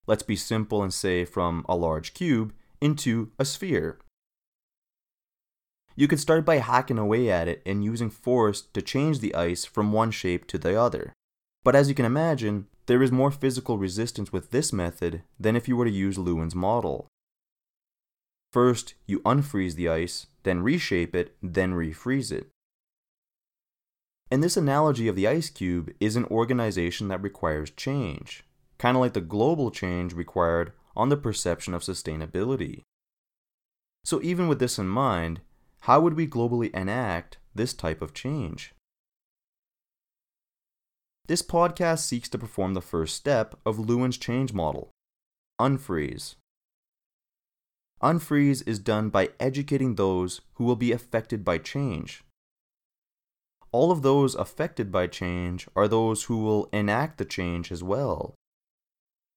Let's 0.08 0.24
be 0.24 0.38
simple 0.38 0.82
and 0.82 0.94
say 0.94 1.26
from 1.26 1.66
a 1.68 1.76
large 1.76 2.14
cube 2.14 2.54
into 2.80 3.32
a 3.38 3.44
sphere. 3.44 4.00
You 5.96 6.08
could 6.08 6.20
start 6.20 6.46
by 6.46 6.58
hacking 6.58 6.98
away 6.98 7.30
at 7.30 7.48
it 7.48 7.62
and 7.66 7.84
using 7.84 8.10
force 8.10 8.62
to 8.74 8.82
change 8.82 9.20
the 9.20 9.36
ice 9.36 9.66
from 9.66 9.92
one 9.92 10.12
shape 10.12 10.48
to 10.48 10.58
the 10.58 10.80
other. 10.80 11.14
But 11.64 11.76
as 11.76 11.90
you 11.90 11.96
can 11.96 12.06
imagine, 12.06 12.68
there 12.88 13.04
is 13.04 13.12
more 13.12 13.32
physical 13.32 13.78
resistance 13.78 14.32
with 14.32 14.52
this 14.52 14.74
method 14.74 15.24
than 15.40 15.56
if 15.56 15.68
you 15.68 15.76
were 15.76 15.86
to 15.86 15.92
use 15.92 16.18
Lewin's 16.18 16.56
model. 16.56 17.08
First, 18.52 18.96
you 19.06 19.20
unfreeze 19.22 19.76
the 19.76 19.88
ice, 19.88 20.28
then 20.44 20.62
reshape 20.62 21.16
it, 21.16 21.36
then 21.42 21.74
refreeze 21.74 22.32
it. 22.32 22.50
And 24.30 24.44
this 24.44 24.58
analogy 24.58 25.08
of 25.08 25.16
the 25.16 25.28
ice 25.28 25.50
cube 25.50 25.92
is 26.00 26.16
an 26.16 26.26
organization 26.26 27.10
that 27.10 27.22
requires 27.22 27.70
change, 27.72 28.44
kind 28.78 28.98
of 28.98 29.02
like 29.02 29.14
the 29.14 29.22
global 29.22 29.72
change 29.72 30.14
required 30.14 30.72
on 30.96 31.10
the 31.10 31.18
perception 31.18 31.74
of 31.74 31.82
sustainability. 31.82 32.84
So, 34.04 34.22
even 34.22 34.48
with 34.48 34.60
this 34.60 34.80
in 34.80 34.88
mind, 34.88 35.42
how 35.82 36.00
would 36.00 36.14
we 36.14 36.28
globally 36.28 36.74
enact 36.74 37.38
this 37.56 37.74
type 37.74 38.02
of 38.02 38.14
change? 38.14 38.74
This 41.28 41.42
podcast 41.42 42.00
seeks 42.00 42.30
to 42.30 42.38
perform 42.38 42.74
the 42.74 42.82
first 42.82 43.16
step 43.16 43.56
of 43.66 43.80
Lewin's 43.80 44.18
change 44.18 44.54
model 44.54 44.90
unfreeze. 45.60 46.36
Unfreeze 48.02 48.68
is 48.68 48.80
done 48.80 49.10
by 49.10 49.30
educating 49.40 49.94
those 49.94 50.42
who 50.56 50.64
will 50.64 50.76
be 50.76 50.92
affected 50.92 51.46
by 51.46 51.60
change. 51.60 52.24
All 53.72 53.92
of 53.92 54.02
those 54.02 54.34
affected 54.36 54.92
by 54.92 55.06
change 55.06 55.68
are 55.76 55.88
those 55.88 56.24
who 56.24 56.44
will 56.44 56.68
enact 56.74 57.20
the 57.20 57.26
change 57.26 57.72
as 57.72 57.84
well. 57.84 58.34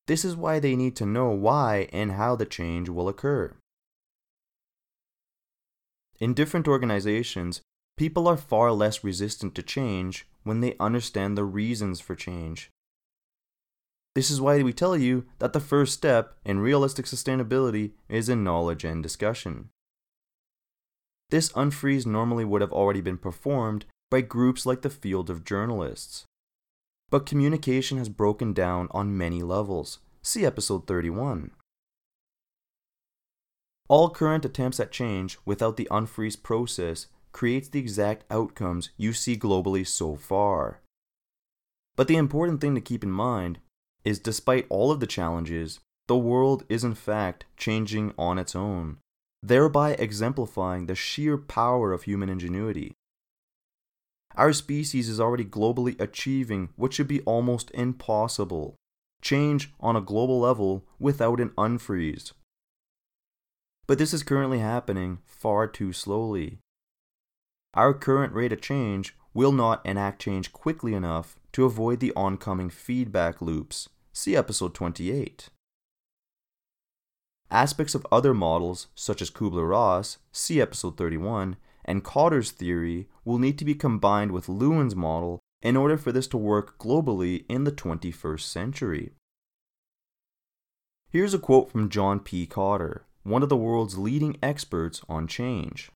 This 0.06 0.24
is 0.24 0.34
why 0.34 0.58
they 0.58 0.76
need 0.76 0.96
to 0.96 1.06
know 1.06 1.28
why 1.28 1.88
and 1.92 2.12
how 2.12 2.36
the 2.36 2.46
change 2.46 2.88
will 2.88 3.08
occur. 3.08 3.54
In 6.20 6.34
different 6.34 6.68
organizations, 6.68 7.60
people 7.96 8.28
are 8.28 8.36
far 8.36 8.72
less 8.72 9.04
resistant 9.04 9.54
to 9.54 9.62
change 9.62 10.26
when 10.42 10.60
they 10.60 10.76
understand 10.78 11.36
the 11.36 11.44
reasons 11.44 12.00
for 12.00 12.14
change. 12.14 12.70
This 14.14 14.30
is 14.30 14.40
why 14.40 14.62
we 14.62 14.72
tell 14.72 14.96
you 14.96 15.24
that 15.40 15.52
the 15.52 15.60
first 15.60 15.92
step 15.92 16.36
in 16.44 16.60
realistic 16.60 17.06
sustainability 17.06 17.92
is 18.08 18.28
in 18.28 18.44
knowledge 18.44 18.84
and 18.84 19.02
discussion. 19.02 19.70
This 21.30 21.50
unfreeze 21.52 22.06
normally 22.06 22.44
would 22.44 22.60
have 22.60 22.72
already 22.72 23.00
been 23.00 23.18
performed 23.18 23.86
by 24.10 24.20
groups 24.20 24.64
like 24.64 24.82
the 24.82 24.90
field 24.90 25.30
of 25.30 25.44
journalists. 25.44 26.26
But 27.10 27.26
communication 27.26 27.98
has 27.98 28.08
broken 28.08 28.52
down 28.52 28.86
on 28.92 29.18
many 29.18 29.42
levels. 29.42 29.98
See 30.22 30.46
episode 30.46 30.86
31. 30.86 31.50
All 33.88 34.08
current 34.10 34.44
attempts 34.44 34.80
at 34.80 34.92
change 34.92 35.38
without 35.44 35.76
the 35.76 35.88
unfreeze 35.90 36.42
process 36.42 37.06
creates 37.32 37.68
the 37.68 37.78
exact 37.78 38.24
outcomes 38.30 38.90
you 38.96 39.12
see 39.12 39.36
globally 39.36 39.86
so 39.86 40.16
far. 40.16 40.80
But 41.96 42.08
the 42.08 42.16
important 42.16 42.60
thing 42.60 42.74
to 42.74 42.80
keep 42.80 43.04
in 43.04 43.10
mind 43.10 43.58
is 44.04 44.18
despite 44.18 44.66
all 44.68 44.90
of 44.90 45.00
the 45.00 45.06
challenges, 45.06 45.80
the 46.06 46.16
world 46.16 46.64
is 46.68 46.84
in 46.84 46.94
fact 46.94 47.44
changing 47.56 48.14
on 48.18 48.38
its 48.38 48.56
own, 48.56 48.98
thereby 49.42 49.92
exemplifying 49.92 50.86
the 50.86 50.94
sheer 50.94 51.36
power 51.36 51.92
of 51.92 52.02
human 52.02 52.28
ingenuity. 52.28 52.92
Our 54.36 54.52
species 54.52 55.08
is 55.08 55.20
already 55.20 55.44
globally 55.44 55.98
achieving 56.00 56.70
what 56.76 56.92
should 56.92 57.08
be 57.08 57.20
almost 57.20 57.70
impossible 57.72 58.76
change 59.22 59.72
on 59.80 59.96
a 59.96 60.02
global 60.02 60.40
level 60.40 60.84
without 60.98 61.40
an 61.40 61.50
unfreeze. 61.50 62.32
But 63.86 63.98
this 63.98 64.14
is 64.14 64.22
currently 64.22 64.60
happening 64.60 65.18
far 65.26 65.66
too 65.66 65.92
slowly. 65.92 66.58
Our 67.74 67.92
current 67.92 68.32
rate 68.32 68.52
of 68.52 68.60
change 68.60 69.16
will 69.34 69.52
not 69.52 69.84
enact 69.84 70.22
change 70.22 70.52
quickly 70.52 70.94
enough 70.94 71.36
to 71.52 71.64
avoid 71.64 72.00
the 72.00 72.12
oncoming 72.14 72.70
feedback 72.70 73.42
loops. 73.42 73.88
See 74.12 74.36
episode 74.36 74.74
28. 74.74 75.50
Aspects 77.50 77.94
of 77.94 78.06
other 78.10 78.32
models, 78.32 78.86
such 78.94 79.20
as 79.20 79.30
Kubler 79.30 79.68
Ross, 79.68 80.18
see 80.32 80.60
episode 80.60 80.96
31, 80.96 81.56
and 81.84 82.04
Kotter's 82.04 82.50
theory 82.50 83.08
will 83.24 83.38
need 83.38 83.58
to 83.58 83.64
be 83.64 83.74
combined 83.74 84.32
with 84.32 84.48
Lewin's 84.48 84.96
model 84.96 85.40
in 85.62 85.76
order 85.76 85.96
for 85.96 86.12
this 86.12 86.26
to 86.28 86.36
work 86.36 86.78
globally 86.78 87.44
in 87.48 87.64
the 87.64 87.72
21st 87.72 88.40
century. 88.40 89.12
Here's 91.08 91.34
a 91.34 91.38
quote 91.38 91.70
from 91.70 91.90
John 91.90 92.20
P. 92.20 92.46
Kotter, 92.46 93.02
one 93.24 93.42
of 93.42 93.48
the 93.48 93.56
world's 93.56 93.98
leading 93.98 94.36
experts 94.42 95.00
on 95.08 95.26
change. 95.26 95.90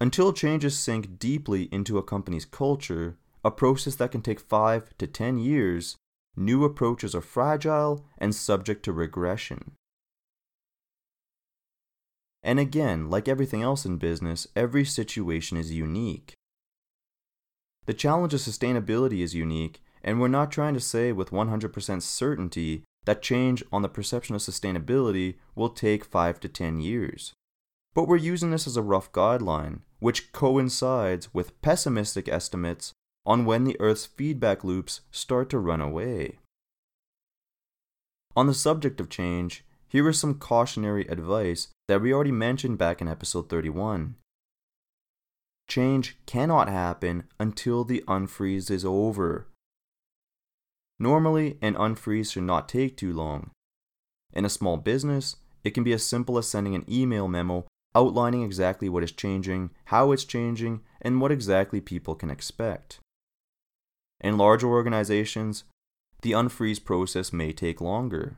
Until 0.00 0.32
changes 0.32 0.78
sink 0.78 1.18
deeply 1.18 1.68
into 1.72 1.98
a 1.98 2.02
company's 2.02 2.44
culture, 2.44 3.16
a 3.44 3.50
process 3.50 3.94
that 3.96 4.12
can 4.12 4.22
take 4.22 4.40
5 4.40 4.96
to 4.98 5.06
10 5.06 5.38
years, 5.38 5.96
new 6.36 6.64
approaches 6.64 7.14
are 7.14 7.20
fragile 7.20 8.04
and 8.18 8.34
subject 8.34 8.84
to 8.84 8.92
regression. 8.92 9.72
And 12.42 12.60
again, 12.60 13.10
like 13.10 13.28
everything 13.28 13.62
else 13.62 13.84
in 13.84 13.96
business, 13.96 14.46
every 14.54 14.84
situation 14.84 15.56
is 15.56 15.72
unique. 15.72 16.34
The 17.86 17.94
challenge 17.94 18.34
of 18.34 18.40
sustainability 18.40 19.20
is 19.20 19.34
unique, 19.34 19.82
and 20.04 20.20
we're 20.20 20.28
not 20.28 20.52
trying 20.52 20.74
to 20.74 20.80
say 20.80 21.10
with 21.10 21.30
100% 21.30 22.02
certainty 22.02 22.84
that 23.08 23.22
change 23.22 23.64
on 23.72 23.80
the 23.80 23.88
perception 23.88 24.34
of 24.34 24.42
sustainability 24.42 25.36
will 25.54 25.70
take 25.70 26.04
5 26.04 26.40
to 26.40 26.46
10 26.46 26.78
years. 26.80 27.32
But 27.94 28.06
we're 28.06 28.16
using 28.16 28.50
this 28.50 28.66
as 28.66 28.76
a 28.76 28.82
rough 28.82 29.10
guideline, 29.12 29.80
which 29.98 30.30
coincides 30.30 31.32
with 31.32 31.58
pessimistic 31.62 32.28
estimates 32.28 32.92
on 33.24 33.46
when 33.46 33.64
the 33.64 33.80
Earth's 33.80 34.04
feedback 34.04 34.62
loops 34.62 35.00
start 35.10 35.48
to 35.48 35.58
run 35.58 35.80
away. 35.80 36.38
On 38.36 38.46
the 38.46 38.52
subject 38.52 39.00
of 39.00 39.08
change, 39.08 39.64
here 39.88 40.06
is 40.06 40.20
some 40.20 40.34
cautionary 40.34 41.08
advice 41.08 41.68
that 41.88 42.02
we 42.02 42.12
already 42.12 42.30
mentioned 42.30 42.76
back 42.76 43.00
in 43.00 43.08
episode 43.08 43.48
31. 43.48 44.16
Change 45.66 46.18
cannot 46.26 46.68
happen 46.68 47.24
until 47.40 47.84
the 47.84 48.04
unfreeze 48.06 48.70
is 48.70 48.84
over. 48.84 49.46
Normally, 50.98 51.58
an 51.62 51.74
unfreeze 51.74 52.32
should 52.32 52.42
not 52.42 52.68
take 52.68 52.96
too 52.96 53.12
long. 53.12 53.50
In 54.32 54.44
a 54.44 54.50
small 54.50 54.76
business, 54.76 55.36
it 55.64 55.70
can 55.70 55.84
be 55.84 55.92
as 55.92 56.04
simple 56.04 56.38
as 56.38 56.48
sending 56.48 56.74
an 56.74 56.84
email 56.88 57.28
memo 57.28 57.66
outlining 57.94 58.42
exactly 58.42 58.88
what 58.88 59.02
is 59.02 59.12
changing, 59.12 59.70
how 59.86 60.12
it's 60.12 60.24
changing, 60.24 60.80
and 61.00 61.20
what 61.20 61.32
exactly 61.32 61.80
people 61.80 62.14
can 62.14 62.30
expect. 62.30 63.00
In 64.20 64.36
larger 64.36 64.68
organizations, 64.68 65.64
the 66.22 66.32
unfreeze 66.32 66.84
process 66.84 67.32
may 67.32 67.52
take 67.52 67.80
longer. 67.80 68.36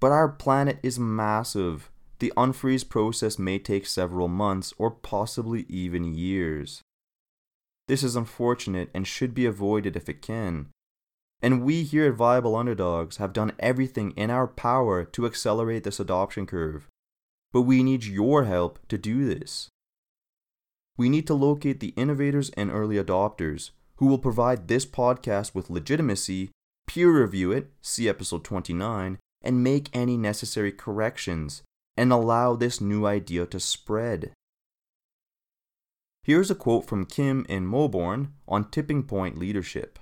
But 0.00 0.12
our 0.12 0.28
planet 0.28 0.78
is 0.82 0.98
massive. 0.98 1.90
The 2.18 2.32
unfreeze 2.36 2.88
process 2.88 3.38
may 3.38 3.58
take 3.58 3.86
several 3.86 4.28
months 4.28 4.72
or 4.78 4.90
possibly 4.90 5.66
even 5.68 6.14
years. 6.14 6.82
This 7.88 8.02
is 8.02 8.16
unfortunate 8.16 8.90
and 8.94 9.06
should 9.06 9.34
be 9.34 9.46
avoided 9.46 9.96
if 9.96 10.08
it 10.08 10.22
can. 10.22 10.68
And 11.42 11.64
we 11.64 11.82
here 11.82 12.06
at 12.06 12.14
Viable 12.14 12.54
Underdogs 12.54 13.16
have 13.16 13.32
done 13.32 13.52
everything 13.58 14.12
in 14.12 14.30
our 14.30 14.46
power 14.46 15.04
to 15.06 15.26
accelerate 15.26 15.82
this 15.82 15.98
adoption 15.98 16.46
curve. 16.46 16.86
But 17.52 17.62
we 17.62 17.82
need 17.82 18.04
your 18.04 18.44
help 18.44 18.78
to 18.88 18.96
do 18.96 19.26
this. 19.26 19.68
We 20.96 21.08
need 21.08 21.26
to 21.26 21.34
locate 21.34 21.80
the 21.80 21.94
innovators 21.96 22.50
and 22.50 22.70
early 22.70 22.96
adopters 22.96 23.70
who 23.96 24.06
will 24.06 24.18
provide 24.18 24.68
this 24.68 24.86
podcast 24.86 25.54
with 25.54 25.70
legitimacy, 25.70 26.50
peer 26.86 27.10
review 27.10 27.50
it, 27.50 27.70
see 27.80 28.08
episode 28.08 28.44
29, 28.44 29.18
and 29.42 29.64
make 29.64 29.88
any 29.92 30.16
necessary 30.16 30.70
corrections, 30.70 31.62
and 31.96 32.12
allow 32.12 32.54
this 32.54 32.80
new 32.80 33.04
idea 33.04 33.46
to 33.46 33.58
spread. 33.58 34.30
Here's 36.22 36.50
a 36.50 36.54
quote 36.54 36.86
from 36.86 37.04
Kim 37.04 37.44
and 37.48 37.66
Mauborgne 37.66 38.28
on 38.46 38.70
tipping 38.70 39.02
point 39.02 39.36
leadership. 39.38 39.98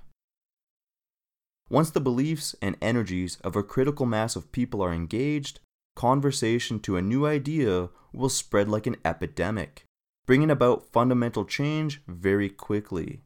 Once 1.70 1.90
the 1.90 2.00
beliefs 2.00 2.56
and 2.60 2.76
energies 2.82 3.38
of 3.44 3.54
a 3.54 3.62
critical 3.62 4.04
mass 4.04 4.34
of 4.34 4.50
people 4.50 4.82
are 4.82 4.92
engaged, 4.92 5.60
conversation 5.94 6.80
to 6.80 6.96
a 6.96 7.02
new 7.02 7.24
idea 7.24 7.88
will 8.12 8.28
spread 8.28 8.68
like 8.68 8.88
an 8.88 8.96
epidemic, 9.04 9.84
bringing 10.26 10.50
about 10.50 10.84
fundamental 10.92 11.44
change 11.44 12.02
very 12.08 12.48
quickly. 12.48 13.20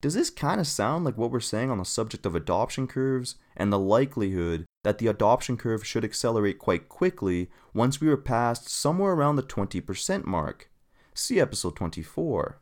Does 0.00 0.14
this 0.14 0.30
kind 0.30 0.60
of 0.60 0.66
sound 0.66 1.04
like 1.04 1.16
what 1.16 1.30
we're 1.30 1.40
saying 1.40 1.70
on 1.70 1.78
the 1.78 1.84
subject 1.84 2.26
of 2.26 2.34
adoption 2.34 2.88
curves 2.88 3.36
and 3.56 3.72
the 3.72 3.78
likelihood 3.78 4.64
that 4.82 4.98
the 4.98 5.06
adoption 5.06 5.56
curve 5.56 5.86
should 5.86 6.04
accelerate 6.04 6.58
quite 6.58 6.88
quickly 6.88 7.50
once 7.72 8.00
we 8.00 8.08
are 8.08 8.16
past 8.16 8.68
somewhere 8.68 9.12
around 9.12 9.36
the 9.36 9.42
20% 9.42 10.24
mark? 10.24 10.70
See 11.14 11.38
episode 11.38 11.76
24. 11.76 12.58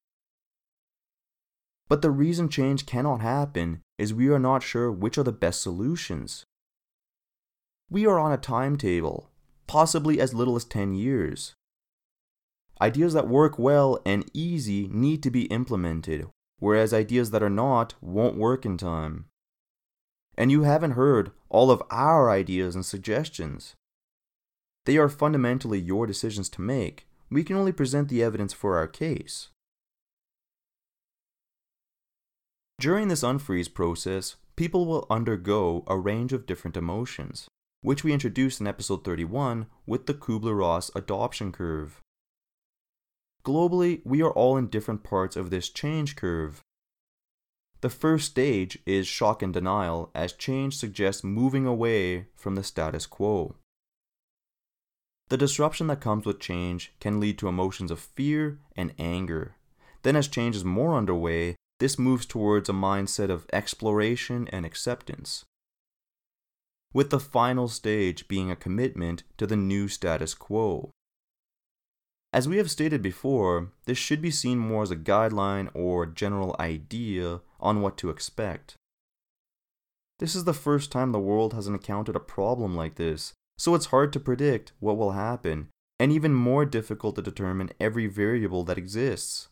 But 1.89 2.03
the 2.03 2.11
reason 2.11 2.49
change 2.49 2.87
cannot 2.87 3.21
happen 3.21 3.81
is 3.97 4.13
we 4.13 4.29
are 4.29 4.39
not 4.39 4.63
sure 4.63 4.93
which 4.93 5.19
are 5.19 5.23
the 5.23 5.33
best 5.33 5.63
solutions. 5.63 6.45
We 7.91 8.07
are 8.07 8.19
on 8.19 8.33
a 8.33 8.37
timetable, 8.37 9.31
possibly 9.67 10.21
as 10.21 10.35
little 10.35 10.57
as 10.57 10.65
10 10.65 10.95
years. 10.95 11.55
Ideas 12.81 13.15
that 13.15 13.27
work 13.27 13.59
well 13.59 13.99
and 14.05 14.31
easy 14.35 14.89
need 14.89 15.23
to 15.23 15.31
be 15.31 15.47
implemented 15.47 16.29
whereas 16.59 16.93
ideas 16.93 17.31
that 17.31 17.43
are 17.43 17.51
not 17.51 17.95
won't 18.01 18.37
work 18.37 18.65
in 18.67 18.77
time. 18.77 19.27
And 20.37 20.51
you 20.51 20.63
haven't 20.63 20.93
heard 20.93 21.33
all 21.49 21.71
of 21.71 21.83
our 21.91 22.31
ideas 22.31 22.75
and 22.75 22.85
suggestions. 22.85 23.75
They 24.85 24.97
are 24.97 25.09
fundamentally 25.09 25.79
your 25.79 26.07
decisions 26.07 26.49
to 26.51 26.61
make. 26.61 27.07
We 27.31 27.45
can 27.45 27.57
only 27.57 27.73
present 27.73 28.09
the 28.09 28.23
evidence 28.23 28.53
for 28.53 28.77
our 28.77 28.87
case. 28.87 29.49
During 32.81 33.09
this 33.09 33.25
unfreeze 33.25 33.75
process, 33.75 34.37
people 34.55 34.87
will 34.87 35.05
undergo 35.11 35.83
a 35.89 35.99
range 35.99 36.33
of 36.33 36.47
different 36.47 36.77
emotions, 36.77 37.49
which 37.83 38.05
we 38.05 38.13
introduced 38.13 38.61
in 38.61 38.69
episode 38.69 39.05
31 39.05 39.67
with 39.85 40.07
the 40.07 40.15
Kubler 40.15 40.57
Ross 40.57 40.89
adoption 40.95 41.51
curve. 41.51 42.01
Globally, 43.45 44.01
we 44.05 44.23
are 44.23 44.31
all 44.31 44.57
in 44.57 44.69
different 44.69 45.03
parts 45.03 45.35
of 45.35 45.51
this 45.51 45.69
change 45.69 46.15
curve. 46.15 46.61
The 47.81 47.91
first 47.91 48.27
stage 48.31 48.79
is 48.87 49.09
shock 49.09 49.43
and 49.43 49.53
denial, 49.53 50.13
as 50.15 50.33
change 50.33 50.77
suggests 50.77 51.25
moving 51.25 51.67
away 51.67 52.27
from 52.37 52.55
the 52.55 52.63
status 52.63 53.07
quo. 53.07 53.57
The 55.31 55.37
disruption 55.37 55.89
that 55.89 56.01
comes 56.01 56.25
with 56.25 56.39
change 56.39 56.93
can 57.01 57.19
lead 57.19 57.39
to 57.39 57.49
emotions 57.49 57.91
of 57.91 57.99
fear 57.99 58.61
and 58.77 58.95
anger. 59.01 59.57
Then, 60.03 60.15
as 60.15 60.29
change 60.29 60.55
is 60.55 60.65
more 60.65 60.97
underway, 60.97 61.57
this 61.79 61.99
moves 61.99 62.27
towards 62.27 62.69
a 62.69 62.73
mindset 62.73 63.31
of 63.31 63.47
exploration 63.53 64.49
and 64.49 64.67
acceptance. 64.67 65.45
With 66.93 67.11
the 67.11 67.21
final 67.21 67.69
stage 67.69 68.29
being 68.29 68.51
a 68.51 68.57
commitment 68.57 69.23
to 69.37 69.47
the 69.47 69.57
new 69.57 69.89
status 69.89 70.35
quo. 70.35 70.91
As 72.33 72.49
we 72.49 72.59
have 72.59 72.71
stated 72.71 73.01
before, 73.01 73.73
this 73.87 73.99
should 73.99 74.21
be 74.21 74.31
seen 74.31 74.59
more 74.59 74.83
as 74.83 74.91
a 74.91 74.97
guideline 74.97 75.71
or 75.75 76.05
general 76.05 76.57
idea 76.59 77.41
on 77.61 77.81
what 77.81 77.97
to 77.99 78.11
expect. 78.11 78.75
This 80.19 80.35
is 80.35 80.45
the 80.45 80.53
first 80.53 80.91
time 80.91 81.13
the 81.13 81.21
world 81.21 81.55
has 81.55 81.69
encountered 81.69 82.17
a 82.17 82.21
problem 82.21 82.75
like 82.75 82.97
this, 82.97 83.33
so 83.57 83.75
it's 83.75 83.87
hard 83.87 84.13
to 84.13 84.21
predict 84.21 84.73
what 84.81 84.97
will 84.97 85.13
happen, 85.13 85.69
and 85.99 86.11
even 86.11 86.35
more 86.35 86.65
difficult 86.65 87.17
to 87.17 87.23
determine 87.23 87.71
every 87.81 88.07
variable 88.07 88.65
that 88.65 88.79
exists. 88.79 89.49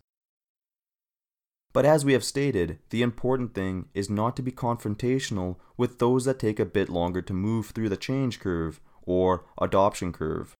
But 1.76 1.84
as 1.84 2.06
we 2.06 2.14
have 2.14 2.24
stated, 2.24 2.78
the 2.88 3.02
important 3.02 3.52
thing 3.52 3.90
is 3.92 4.08
not 4.08 4.34
to 4.36 4.42
be 4.42 4.50
confrontational 4.50 5.56
with 5.76 5.98
those 5.98 6.24
that 6.24 6.38
take 6.38 6.58
a 6.58 6.64
bit 6.64 6.88
longer 6.88 7.20
to 7.20 7.34
move 7.34 7.66
through 7.66 7.90
the 7.90 7.98
change 7.98 8.40
curve 8.40 8.80
or 9.02 9.44
adoption 9.60 10.10
curve. 10.10 10.54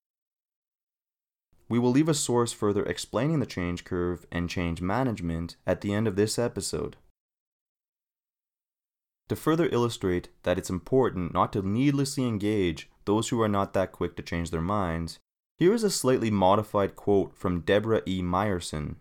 We 1.71 1.79
will 1.79 1.91
leave 1.91 2.11
a 2.11 2.13
source 2.13 2.53
further 2.53 2.85
explaining 2.85 3.41
the 3.41 3.47
change 3.47 3.83
curve 3.83 4.27
and 4.31 4.51
change 4.51 4.83
management 4.83 5.57
at 5.67 5.81
the 5.81 5.95
end 5.95 6.07
of 6.07 6.17
this 6.17 6.39
episode. 6.39 6.97
To 9.31 9.37
further 9.37 9.71
illustrate 9.73 10.29
that 10.43 10.59
it's 10.59 10.69
important 10.69 11.33
not 11.33 11.51
to 11.55 11.67
needlessly 11.67 12.25
engage 12.25 12.91
those 13.07 13.31
who 13.31 13.41
are 13.41 13.49
not 13.49 13.73
that 13.73 13.91
quick 13.91 14.17
to 14.17 14.23
change 14.23 14.51
their 14.51 14.61
minds, 14.61 15.19
here 15.57 15.73
is 15.73 15.83
a 15.83 15.89
slightly 15.89 16.31
modified 16.31 16.95
quote 16.95 17.35
from 17.35 17.61
Deborah 17.61 18.03
E. 18.05 18.21
Meyerson. 18.21 18.97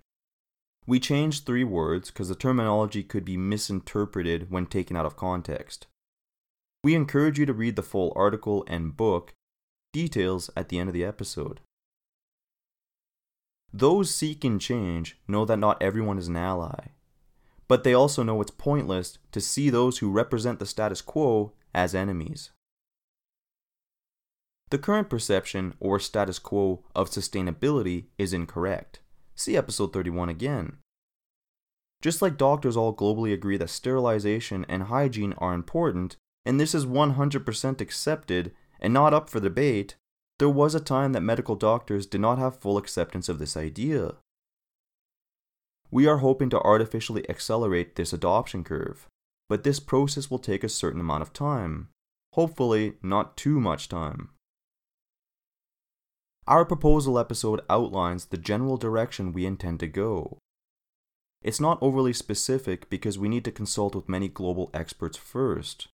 We 0.87 0.99
changed 0.99 1.45
three 1.45 1.63
words 1.63 2.11
because 2.11 2.29
the 2.29 2.35
terminology 2.35 3.01
could 3.01 3.25
be 3.25 3.37
misinterpreted 3.37 4.51
when 4.51 4.67
taken 4.67 4.95
out 4.95 5.05
of 5.05 5.17
context. 5.17 5.87
We 6.83 6.93
encourage 6.93 7.39
you 7.39 7.47
to 7.47 7.53
read 7.53 7.75
the 7.75 7.81
full 7.81 8.13
article 8.15 8.63
and 8.67 8.95
book, 8.95 9.33
details 9.93 10.51
at 10.55 10.69
the 10.69 10.77
end 10.77 10.89
of 10.89 10.93
the 10.93 11.03
episode. 11.03 11.61
Those 13.73 14.13
seeking 14.13 14.59
change 14.59 15.17
know 15.27 15.43
that 15.45 15.57
not 15.57 15.81
everyone 15.81 16.19
is 16.19 16.27
an 16.27 16.37
ally, 16.37 16.89
but 17.67 17.83
they 17.83 17.93
also 17.93 18.21
know 18.21 18.39
it's 18.41 18.51
pointless 18.51 19.17
to 19.31 19.41
see 19.41 19.69
those 19.69 19.97
who 19.97 20.11
represent 20.11 20.59
the 20.59 20.65
status 20.65 21.01
quo 21.01 21.53
as 21.73 21.95
enemies. 21.95 22.51
The 24.69 24.77
current 24.77 25.09
perception 25.09 25.73
or 25.79 25.99
status 25.99 26.37
quo 26.37 26.83
of 26.95 27.09
sustainability 27.09 28.05
is 28.17 28.33
incorrect. 28.33 28.99
See 29.35 29.57
episode 29.57 29.91
31 29.91 30.29
again. 30.29 30.77
Just 32.01 32.21
like 32.21 32.37
doctors 32.37 32.77
all 32.77 32.95
globally 32.95 33.33
agree 33.33 33.57
that 33.57 33.69
sterilization 33.69 34.65
and 34.69 34.83
hygiene 34.83 35.33
are 35.37 35.53
important, 35.53 36.17
and 36.45 36.59
this 36.59 36.73
is 36.75 36.85
100% 36.85 37.81
accepted 37.81 38.53
and 38.79 38.93
not 38.93 39.13
up 39.13 39.29
for 39.29 39.39
debate, 39.39 39.95
there 40.39 40.49
was 40.49 40.75
a 40.75 40.79
time 40.79 41.13
that 41.13 41.21
medical 41.21 41.55
doctors 41.55 42.05
did 42.05 42.21
not 42.21 42.37
have 42.37 42.59
full 42.59 42.77
acceptance 42.77 43.29
of 43.29 43.39
this 43.39 43.57
idea. 43.57 44.15
We 45.91 46.07
are 46.07 46.17
hoping 46.17 46.49
to 46.49 46.59
artificially 46.61 47.29
accelerate 47.29 47.95
this 47.95 48.13
adoption 48.13 48.63
curve, 48.63 49.07
but 49.47 49.63
this 49.63 49.79
process 49.79 50.29
will 50.29 50.39
take 50.39 50.63
a 50.63 50.69
certain 50.69 50.99
amount 50.99 51.21
of 51.21 51.33
time. 51.33 51.89
Hopefully, 52.33 52.93
not 53.01 53.37
too 53.37 53.59
much 53.61 53.87
time. 53.87 54.29
Our 56.47 56.63
proposal 56.63 57.17
episode 57.17 57.61
outlines 57.69 58.25
the 58.25 58.37
general 58.37 58.77
direction 58.77 59.33
we 59.33 59.45
intend 59.45 59.79
to 59.79 59.87
go. 59.87 60.37
It's 61.41 61.59
not 61.59 61.79
overly 61.81 62.13
specific 62.13 62.89
because 62.89 63.17
we 63.17 63.29
need 63.29 63.45
to 63.45 63.51
consult 63.51 63.95
with 63.95 64.09
many 64.09 64.27
global 64.27 64.69
experts 64.73 65.17
first. 65.17 65.87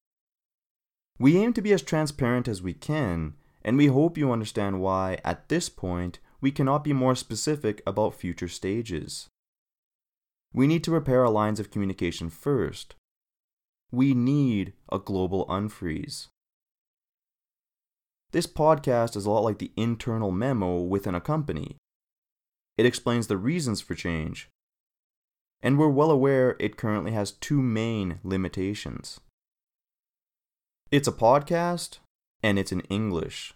We 1.19 1.37
aim 1.37 1.53
to 1.53 1.61
be 1.61 1.71
as 1.71 1.81
transparent 1.81 2.47
as 2.47 2.61
we 2.61 2.73
can 2.73 3.35
and 3.63 3.77
we 3.77 3.87
hope 3.87 4.17
you 4.17 4.31
understand 4.31 4.81
why, 4.81 5.19
at 5.23 5.49
this 5.49 5.69
point, 5.69 6.19
we 6.39 6.51
cannot 6.51 6.83
be 6.83 6.93
more 6.93 7.15
specific 7.15 7.81
about 7.85 8.15
future 8.15 8.47
stages. 8.47 9.29
We 10.53 10.67
need 10.67 10.83
to 10.85 10.91
repair 10.91 11.21
our 11.21 11.29
lines 11.29 11.59
of 11.59 11.71
communication 11.71 12.29
first. 12.29 12.95
We 13.91 14.13
need 14.13 14.73
a 14.91 14.99
global 14.99 15.45
unfreeze. 15.45 16.27
This 18.31 18.47
podcast 18.47 19.17
is 19.17 19.25
a 19.25 19.29
lot 19.29 19.43
like 19.43 19.57
the 19.57 19.71
internal 19.75 20.31
memo 20.31 20.79
within 20.79 21.15
a 21.15 21.19
company. 21.19 21.75
It 22.77 22.85
explains 22.85 23.27
the 23.27 23.37
reasons 23.37 23.81
for 23.81 23.93
change. 23.93 24.49
And 25.61 25.77
we're 25.77 25.89
well 25.89 26.09
aware 26.09 26.55
it 26.57 26.77
currently 26.77 27.11
has 27.11 27.33
two 27.33 27.61
main 27.61 28.19
limitations. 28.23 29.19
It's 30.91 31.09
a 31.09 31.11
podcast, 31.11 31.99
and 32.41 32.57
it's 32.57 32.71
in 32.71 32.81
English. 32.81 33.53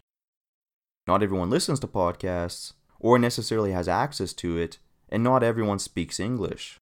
Not 1.07 1.23
everyone 1.23 1.49
listens 1.49 1.79
to 1.79 1.87
podcasts 1.87 2.73
or 2.99 3.17
necessarily 3.17 3.71
has 3.71 3.87
access 3.87 4.33
to 4.33 4.57
it, 4.57 4.77
and 5.07 5.23
not 5.23 5.41
everyone 5.41 5.79
speaks 5.79 6.19
English. 6.19 6.79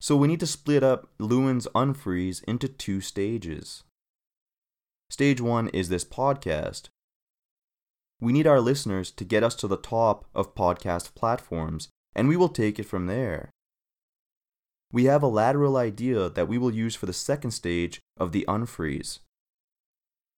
So 0.00 0.16
we 0.16 0.28
need 0.28 0.40
to 0.40 0.46
split 0.46 0.82
up 0.82 1.08
Lewin's 1.18 1.66
unfreeze 1.74 2.44
into 2.44 2.68
two 2.68 3.00
stages. 3.00 3.82
Stage 5.14 5.40
one 5.40 5.68
is 5.68 5.90
this 5.90 6.04
podcast. 6.04 6.88
We 8.20 8.32
need 8.32 8.48
our 8.48 8.60
listeners 8.60 9.12
to 9.12 9.22
get 9.22 9.44
us 9.44 9.54
to 9.54 9.68
the 9.68 9.76
top 9.76 10.24
of 10.34 10.56
podcast 10.56 11.14
platforms, 11.14 11.88
and 12.16 12.26
we 12.26 12.36
will 12.36 12.48
take 12.48 12.80
it 12.80 12.86
from 12.86 13.06
there. 13.06 13.50
We 14.92 15.04
have 15.04 15.22
a 15.22 15.28
lateral 15.28 15.76
idea 15.76 16.28
that 16.30 16.48
we 16.48 16.58
will 16.58 16.74
use 16.74 16.96
for 16.96 17.06
the 17.06 17.12
second 17.12 17.52
stage 17.52 18.00
of 18.16 18.32
the 18.32 18.44
unfreeze. 18.48 19.20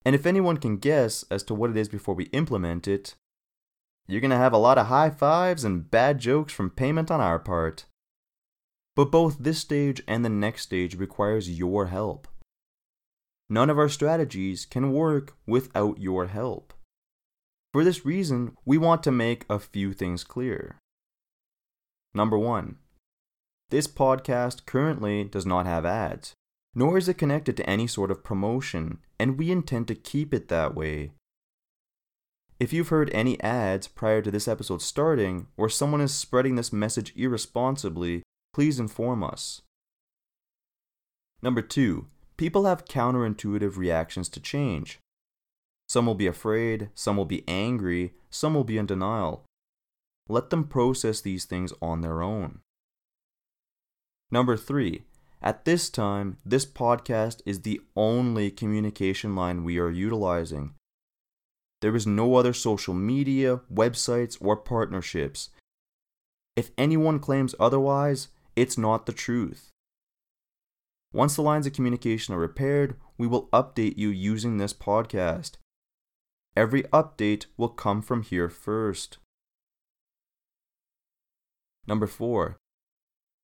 And 0.04 0.14
if 0.14 0.26
anyone 0.26 0.58
can 0.58 0.76
guess 0.76 1.24
as 1.30 1.42
to 1.44 1.54
what 1.54 1.70
it 1.70 1.76
is 1.78 1.88
before 1.88 2.14
we 2.14 2.24
implement 2.34 2.86
it, 2.86 3.14
you're 4.06 4.20
going 4.20 4.30
to 4.30 4.36
have 4.36 4.52
a 4.52 4.58
lot 4.58 4.76
of 4.76 4.88
high 4.88 5.08
fives 5.08 5.64
and 5.64 5.90
bad 5.90 6.18
jokes 6.18 6.52
from 6.52 6.68
payment 6.68 7.10
on 7.10 7.22
our 7.22 7.38
part. 7.38 7.86
But 8.94 9.10
both 9.10 9.38
this 9.38 9.58
stage 9.58 10.02
and 10.06 10.22
the 10.22 10.28
next 10.28 10.64
stage 10.64 10.96
requires 10.96 11.48
your 11.48 11.86
help. 11.86 12.28
None 13.48 13.70
of 13.70 13.78
our 13.78 13.88
strategies 13.88 14.66
can 14.66 14.92
work 14.92 15.37
without 15.46 16.00
your 16.00 16.26
help. 16.26 16.72
For 17.72 17.85
this 17.85 18.04
reason, 18.04 18.56
we 18.64 18.78
want 18.78 19.02
to 19.04 19.12
make 19.12 19.44
a 19.48 19.59
few 19.59 19.92
things 19.92 20.24
clear. 20.24 20.78
Number 22.14 22.38
one, 22.38 22.76
this 23.70 23.87
podcast 23.87 24.64
currently 24.66 25.24
does 25.24 25.44
not 25.44 25.66
have 25.66 25.85
ads, 25.85 26.32
nor 26.74 26.96
is 26.98 27.09
it 27.09 27.18
connected 27.18 27.56
to 27.56 27.68
any 27.68 27.87
sort 27.87 28.11
of 28.11 28.24
promotion, 28.24 28.98
and 29.18 29.38
we 29.38 29.50
intend 29.50 29.88
to 29.88 29.94
keep 29.94 30.32
it 30.32 30.48
that 30.48 30.74
way. 30.74 31.12
If 32.59 32.72
you've 32.72 32.88
heard 32.88 33.11
any 33.12 33.40
ads 33.42 33.87
prior 33.87 34.22
to 34.22 34.30
this 34.30 34.48
episode 34.48 34.80
starting, 34.80 35.48
or 35.56 35.68
someone 35.68 36.00
is 36.00 36.14
spreading 36.14 36.54
this 36.54 36.72
message 36.72 37.12
irresponsibly, 37.14 38.22
please 38.54 38.80
inform 38.80 39.22
us. 39.22 39.61
Number 41.42 41.61
two, 41.61 42.06
people 42.37 42.64
have 42.64 42.85
counterintuitive 42.85 43.77
reactions 43.77 44.29
to 44.31 44.40
change. 44.40 44.99
Some 45.88 46.07
will 46.07 46.14
be 46.14 46.27
afraid, 46.27 46.90
some 46.94 47.16
will 47.16 47.25
be 47.25 47.44
angry, 47.46 48.14
some 48.31 48.55
will 48.55 48.64
be 48.64 48.79
in 48.79 48.87
denial. 48.87 49.44
Let 50.29 50.51
them 50.51 50.64
process 50.64 51.20
these 51.20 51.44
things 51.44 51.72
on 51.81 52.01
their 52.01 52.22
own. 52.22 52.61
Number 54.31 54.57
three, 54.57 55.05
at 55.40 55.64
this 55.64 55.88
time, 55.88 56.38
this 56.44 56.66
podcast 56.66 57.40
is 57.46 57.61
the 57.61 57.81
only 57.94 58.51
communication 58.51 59.37
line 59.37 59.62
we 59.62 59.79
are 59.79 59.90
utilizing. 59.90 60.75
There 61.83 61.94
is 61.94 62.07
no 62.07 62.35
other 62.35 62.53
social 62.53 62.94
media, 62.94 63.61
websites, 63.72 64.37
or 64.40 64.57
partnerships. 64.57 65.51
If 66.57 66.70
anyone 66.77 67.20
claims 67.20 67.55
otherwise, 67.61 68.29
it's 68.57 68.79
not 68.79 69.07
the 69.07 69.12
truth. 69.12 69.70
Once 71.16 71.35
the 71.35 71.40
lines 71.40 71.66
of 71.66 71.72
communication 71.72 72.35
are 72.35 72.38
repaired, 72.38 72.94
we 73.16 73.26
will 73.26 73.48
update 73.48 73.96
you 73.96 74.11
using 74.11 74.59
this 74.59 74.74
podcast. 74.74 75.52
Every 76.55 76.83
update 76.92 77.46
will 77.57 77.70
come 77.70 78.02
from 78.02 78.20
here 78.20 78.50
first. 78.50 79.16
Number 81.87 82.07
4. 82.07 82.59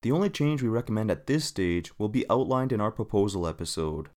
The 0.02 0.12
only 0.12 0.28
change 0.28 0.62
we 0.62 0.68
recommend 0.68 1.10
at 1.10 1.26
this 1.26 1.46
stage 1.46 1.98
will 1.98 2.10
be 2.10 2.28
outlined 2.28 2.72
in 2.72 2.80
our 2.82 2.90
proposal 2.90 3.46
episode. 3.46 4.10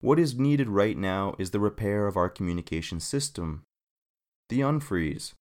What 0.00 0.18
is 0.18 0.38
needed 0.38 0.70
right 0.70 0.96
now 0.96 1.34
is 1.38 1.50
the 1.50 1.60
repair 1.60 2.06
of 2.06 2.16
our 2.16 2.30
communication 2.30 2.98
system, 2.98 3.64
the 4.48 4.60
unfreeze. 4.60 5.34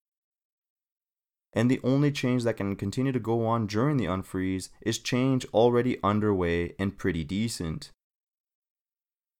And 1.54 1.70
the 1.70 1.82
only 1.84 2.12
change 2.12 2.44
that 2.44 2.58
can 2.58 2.76
continue 2.76 3.12
to 3.12 3.20
go 3.20 3.46
on 3.46 3.68
during 3.68 3.98
the 3.98 4.06
unfreeze 4.06 4.70
is 4.82 5.00
change 5.00 5.46
already 5.54 5.98
underway 6.02 6.76
and 6.80 6.98
pretty 6.98 7.24
decent. 7.24 7.92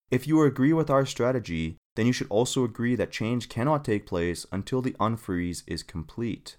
If 0.10 0.28
you 0.28 0.44
agree 0.44 0.74
with 0.74 0.90
our 0.90 1.06
strategy, 1.06 1.78
then 1.96 2.06
you 2.06 2.14
should 2.14 2.28
also 2.30 2.66
agree 2.66 2.96
that 2.96 3.12
change 3.12 3.48
cannot 3.48 3.86
take 3.86 4.06
place 4.06 4.46
until 4.52 4.82
the 4.82 4.92
unfreeze 5.00 5.64
is 5.68 5.84
complete. 5.84 6.58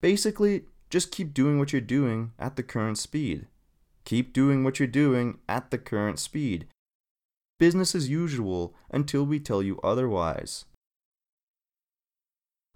Basically, 0.00 0.64
just 0.88 1.10
keep 1.10 1.34
doing 1.34 1.58
what 1.58 1.72
you're 1.72 1.80
doing 1.80 2.32
at 2.38 2.56
the 2.56 2.62
current 2.62 2.96
speed. 2.96 3.46
Keep 4.04 4.32
doing 4.32 4.64
what 4.64 4.78
you're 4.78 4.86
doing 4.86 5.38
at 5.48 5.70
the 5.70 5.78
current 5.78 6.18
speed. 6.18 6.66
Business 7.58 7.94
as 7.94 8.08
usual 8.08 8.74
until 8.90 9.24
we 9.24 9.40
tell 9.40 9.62
you 9.62 9.80
otherwise. 9.82 10.64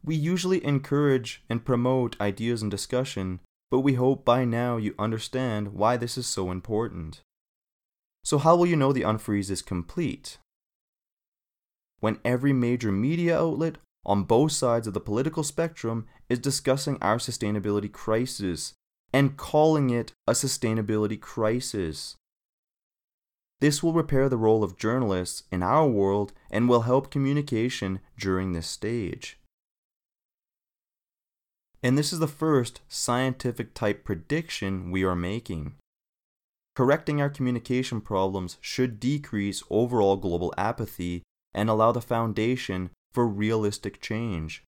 We 0.03 0.15
usually 0.15 0.65
encourage 0.65 1.43
and 1.49 1.65
promote 1.65 2.21
ideas 2.21 2.63
and 2.63 2.71
discussion, 2.71 3.41
but 3.71 3.81
we 3.81 3.95
hope 3.95 4.25
by 4.25 4.45
now 4.45 4.77
you 4.77 4.95
understand 4.99 5.75
why 5.75 5.97
this 5.97 6.17
is 6.17 6.27
so 6.27 6.51
important. 6.51 7.23
So, 8.25 8.39
how 8.39 8.57
will 8.57 8.67
you 8.67 8.77
know 8.77 8.93
the 8.93 9.03
unfreeze 9.03 9.51
is 9.51 9.63
complete? 9.63 10.39
When 12.01 12.19
every 12.25 12.53
major 12.53 12.91
media 12.91 13.39
outlet 13.39 13.77
on 14.05 14.25
both 14.25 14.53
sides 14.53 14.87
of 14.87 14.95
the 14.95 15.01
political 15.01 15.43
spectrum 15.43 16.07
is 16.29 16.39
discussing 16.39 16.97
our 17.01 17.19
sustainability 17.19 17.91
crisis 17.93 18.75
and 19.13 19.37
calling 19.37 19.91
it 19.91 20.13
a 20.27 20.33
sustainability 20.33 21.21
crisis. 21.21 22.17
This 23.61 23.83
will 23.83 23.93
repair 23.93 24.29
the 24.29 24.39
role 24.39 24.65
of 24.65 24.79
journalists 24.79 25.43
in 25.53 25.63
our 25.63 25.87
world 25.87 26.33
and 26.51 26.69
will 26.69 26.83
help 26.83 27.11
communication 27.11 28.01
during 28.19 28.53
this 28.53 28.67
stage. 28.67 29.40
And 31.83 31.97
this 31.97 32.13
is 32.13 32.19
the 32.19 32.29
first 32.29 32.81
scientific 32.89 33.75
type 33.75 34.05
prediction 34.05 34.91
we 34.91 35.03
are 35.05 35.17
making. 35.17 35.75
Correcting 36.77 37.21
our 37.21 37.31
communication 37.31 38.01
problems 38.01 38.57
should 38.61 39.01
decrease 39.01 39.63
overall 39.71 40.17
global 40.17 40.53
apathy 40.57 41.23
and 41.55 41.69
allow 41.69 41.93
the 41.93 42.01
foundation 42.01 42.91
for 43.13 43.27
realistic 43.27 44.01
change. 44.01 44.63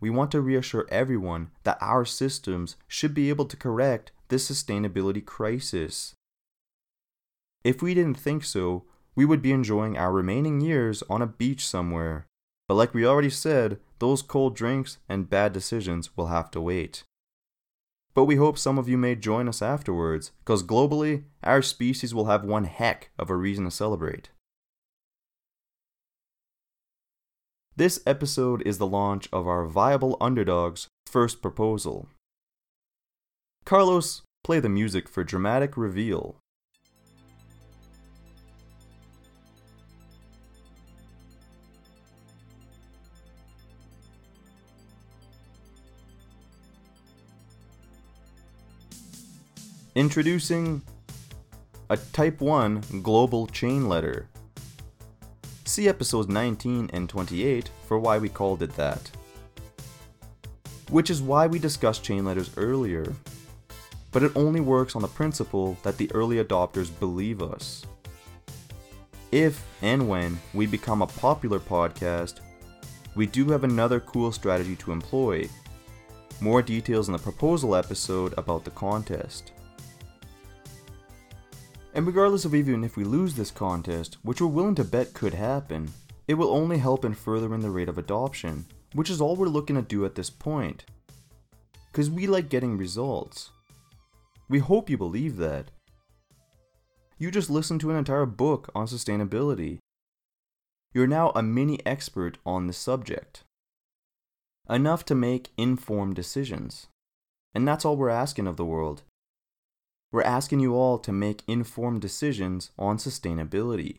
We 0.00 0.10
want 0.10 0.30
to 0.32 0.40
reassure 0.40 0.86
everyone 0.90 1.50
that 1.64 1.78
our 1.80 2.04
systems 2.04 2.76
should 2.88 3.14
be 3.14 3.28
able 3.28 3.44
to 3.46 3.56
correct 3.56 4.12
this 4.28 4.50
sustainability 4.50 5.24
crisis. 5.24 6.14
If 7.62 7.82
we 7.82 7.94
didn't 7.94 8.18
think 8.18 8.44
so, 8.44 8.84
we 9.14 9.24
would 9.24 9.42
be 9.42 9.52
enjoying 9.52 9.96
our 9.96 10.12
remaining 10.12 10.60
years 10.60 11.02
on 11.08 11.22
a 11.22 11.26
beach 11.26 11.66
somewhere. 11.66 12.26
But 12.68 12.74
like 12.74 12.94
we 12.94 13.06
already 13.06 13.30
said, 13.30 13.78
those 13.98 14.22
cold 14.22 14.56
drinks 14.56 14.98
and 15.08 15.30
bad 15.30 15.52
decisions 15.52 16.16
will 16.16 16.26
have 16.26 16.50
to 16.52 16.60
wait. 16.60 17.04
But 18.14 18.26
we 18.26 18.36
hope 18.36 18.58
some 18.58 18.78
of 18.78 18.88
you 18.88 18.96
may 18.96 19.16
join 19.16 19.48
us 19.48 19.60
afterwards, 19.60 20.30
because 20.44 20.62
globally, 20.62 21.24
our 21.42 21.62
species 21.62 22.14
will 22.14 22.26
have 22.26 22.44
one 22.44 22.64
heck 22.64 23.10
of 23.18 23.28
a 23.28 23.36
reason 23.36 23.64
to 23.64 23.70
celebrate. 23.70 24.30
This 27.76 28.00
episode 28.06 28.62
is 28.62 28.78
the 28.78 28.86
launch 28.86 29.28
of 29.32 29.48
our 29.48 29.66
Viable 29.66 30.16
Underdogs 30.20 30.86
first 31.06 31.42
proposal. 31.42 32.08
Carlos, 33.64 34.22
play 34.44 34.60
the 34.60 34.68
music 34.68 35.08
for 35.08 35.24
dramatic 35.24 35.76
reveal. 35.76 36.36
Introducing 49.96 50.82
a 51.88 51.96
Type 51.96 52.40
1 52.40 53.00
global 53.00 53.46
chain 53.46 53.88
letter 53.88 54.26
See 55.64 55.88
episodes 55.88 56.26
19 56.28 56.90
and 56.92 57.08
28 57.08 57.70
for 57.86 58.00
why 58.00 58.18
we 58.18 58.28
called 58.28 58.64
it 58.64 58.74
that. 58.74 59.08
Which 60.90 61.10
is 61.10 61.22
why 61.22 61.46
we 61.46 61.60
discussed 61.60 62.02
chain 62.02 62.24
letters 62.24 62.50
earlier. 62.56 63.06
But 64.10 64.24
it 64.24 64.32
only 64.34 64.58
works 64.58 64.96
on 64.96 65.02
the 65.02 65.06
principle 65.06 65.78
that 65.84 65.96
the 65.96 66.10
early 66.10 66.42
adopters 66.42 66.90
believe 66.98 67.40
us. 67.40 67.86
If 69.30 69.64
and 69.80 70.08
when 70.08 70.40
we 70.54 70.66
become 70.66 71.02
a 71.02 71.06
popular 71.06 71.60
podcast, 71.60 72.40
we 73.14 73.26
do 73.26 73.48
have 73.50 73.62
another 73.62 74.00
cool 74.00 74.32
strategy 74.32 74.74
to 74.74 74.90
employ. 74.90 75.48
More 76.40 76.62
details 76.62 77.08
in 77.08 77.12
the 77.12 77.18
proposal 77.20 77.76
episode 77.76 78.34
about 78.36 78.64
the 78.64 78.72
contest. 78.72 79.52
And 81.94 82.06
regardless 82.08 82.44
of 82.44 82.56
even 82.56 82.82
if 82.82 82.96
we 82.96 83.04
lose 83.04 83.34
this 83.34 83.52
contest, 83.52 84.18
which 84.22 84.40
we're 84.40 84.48
willing 84.48 84.74
to 84.74 84.84
bet 84.84 85.14
could 85.14 85.32
happen, 85.32 85.92
it 86.26 86.34
will 86.34 86.50
only 86.50 86.78
help 86.78 87.04
in 87.04 87.14
furthering 87.14 87.60
the 87.60 87.70
rate 87.70 87.88
of 87.88 87.98
adoption, 87.98 88.64
which 88.94 89.08
is 89.08 89.20
all 89.20 89.36
we're 89.36 89.46
looking 89.46 89.76
to 89.76 89.82
do 89.82 90.04
at 90.04 90.16
this 90.16 90.28
point. 90.28 90.84
Because 91.92 92.10
we 92.10 92.26
like 92.26 92.48
getting 92.48 92.76
results. 92.76 93.50
We 94.48 94.58
hope 94.58 94.90
you 94.90 94.98
believe 94.98 95.36
that. 95.36 95.66
You 97.16 97.30
just 97.30 97.48
listened 97.48 97.80
to 97.82 97.90
an 97.90 97.96
entire 97.96 98.26
book 98.26 98.70
on 98.74 98.86
sustainability. 98.86 99.78
you're 100.92 101.06
now 101.06 101.30
a 101.34 101.42
mini 101.42 101.78
expert 101.86 102.38
on 102.44 102.66
the 102.66 102.72
subject. 102.72 103.44
Enough 104.68 105.04
to 105.06 105.14
make 105.14 105.50
informed 105.56 106.14
decisions. 106.16 106.88
And 107.54 107.66
that's 107.66 107.84
all 107.84 107.96
we're 107.96 108.08
asking 108.10 108.46
of 108.46 108.56
the 108.56 108.64
world. 108.64 109.02
We're 110.14 110.22
asking 110.22 110.60
you 110.60 110.76
all 110.76 111.00
to 111.00 111.12
make 111.12 111.42
informed 111.48 112.00
decisions 112.00 112.70
on 112.78 112.98
sustainability. 112.98 113.98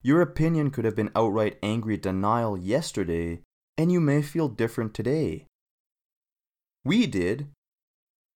Your 0.00 0.22
opinion 0.22 0.70
could 0.70 0.86
have 0.86 0.96
been 0.96 1.10
outright 1.14 1.58
angry 1.62 1.98
denial 1.98 2.56
yesterday, 2.56 3.42
and 3.76 3.92
you 3.92 4.00
may 4.00 4.22
feel 4.22 4.48
different 4.48 4.94
today. 4.94 5.44
We 6.82 7.06
did. 7.06 7.48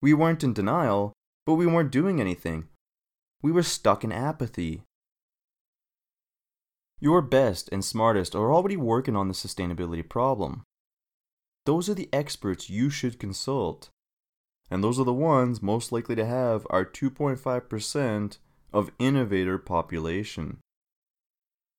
We 0.02 0.12
weren't 0.12 0.44
in 0.44 0.52
denial, 0.52 1.14
but 1.46 1.54
we 1.54 1.66
weren't 1.66 1.90
doing 1.90 2.20
anything. 2.20 2.68
We 3.40 3.50
were 3.50 3.62
stuck 3.62 4.04
in 4.04 4.12
apathy. 4.12 4.82
Your 7.00 7.22
best 7.22 7.70
and 7.72 7.82
smartest 7.82 8.34
are 8.34 8.52
already 8.52 8.76
working 8.76 9.16
on 9.16 9.28
the 9.28 9.34
sustainability 9.34 10.06
problem. 10.06 10.62
Those 11.64 11.88
are 11.88 11.94
the 11.94 12.10
experts 12.12 12.68
you 12.68 12.90
should 12.90 13.18
consult. 13.18 13.88
And 14.70 14.82
those 14.82 14.98
are 14.98 15.04
the 15.04 15.12
ones 15.12 15.62
most 15.62 15.92
likely 15.92 16.16
to 16.16 16.24
have 16.24 16.66
our 16.70 16.84
2.5% 16.84 18.38
of 18.72 18.90
innovator 18.98 19.58
population. 19.58 20.58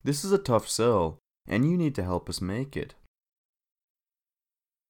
This 0.03 0.23
is 0.23 0.31
a 0.31 0.37
tough 0.37 0.69
sell, 0.69 1.17
and 1.47 1.69
you 1.69 1.77
need 1.77 1.95
to 1.95 2.03
help 2.03 2.29
us 2.29 2.41
make 2.41 2.77
it. 2.77 2.95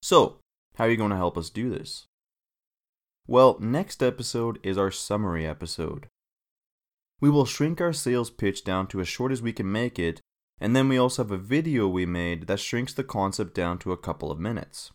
So, 0.01 0.39
how 0.75 0.85
are 0.85 0.89
you 0.89 0.97
going 0.97 1.11
to 1.11 1.15
help 1.15 1.37
us 1.37 1.49
do 1.49 1.69
this? 1.69 2.05
Well, 3.27 3.57
next 3.59 4.03
episode 4.03 4.59
is 4.61 4.77
our 4.77 4.91
summary 4.91 5.47
episode. 5.47 6.07
We 7.21 7.29
will 7.29 7.45
shrink 7.45 7.81
our 7.81 7.93
sales 7.93 8.29
pitch 8.29 8.63
down 8.63 8.87
to 8.87 9.01
as 9.01 9.07
short 9.07 9.31
as 9.31 9.41
we 9.41 9.53
can 9.53 9.71
make 9.71 9.97
it, 9.97 10.21
and 10.59 10.75
then 10.75 10.87
we 10.89 10.97
also 10.97 11.23
have 11.23 11.31
a 11.31 11.37
video 11.37 11.87
we 11.87 12.05
made 12.05 12.47
that 12.47 12.59
shrinks 12.59 12.93
the 12.93 13.03
concept 13.03 13.55
down 13.55 13.79
to 13.79 13.91
a 13.91 13.97
couple 13.97 14.31
of 14.31 14.39
minutes. 14.39 14.91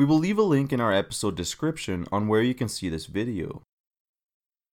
We 0.00 0.06
will 0.06 0.16
leave 0.16 0.38
a 0.38 0.42
link 0.42 0.72
in 0.72 0.80
our 0.80 0.94
episode 0.94 1.36
description 1.36 2.06
on 2.10 2.26
where 2.26 2.40
you 2.40 2.54
can 2.54 2.70
see 2.70 2.88
this 2.88 3.04
video. 3.04 3.64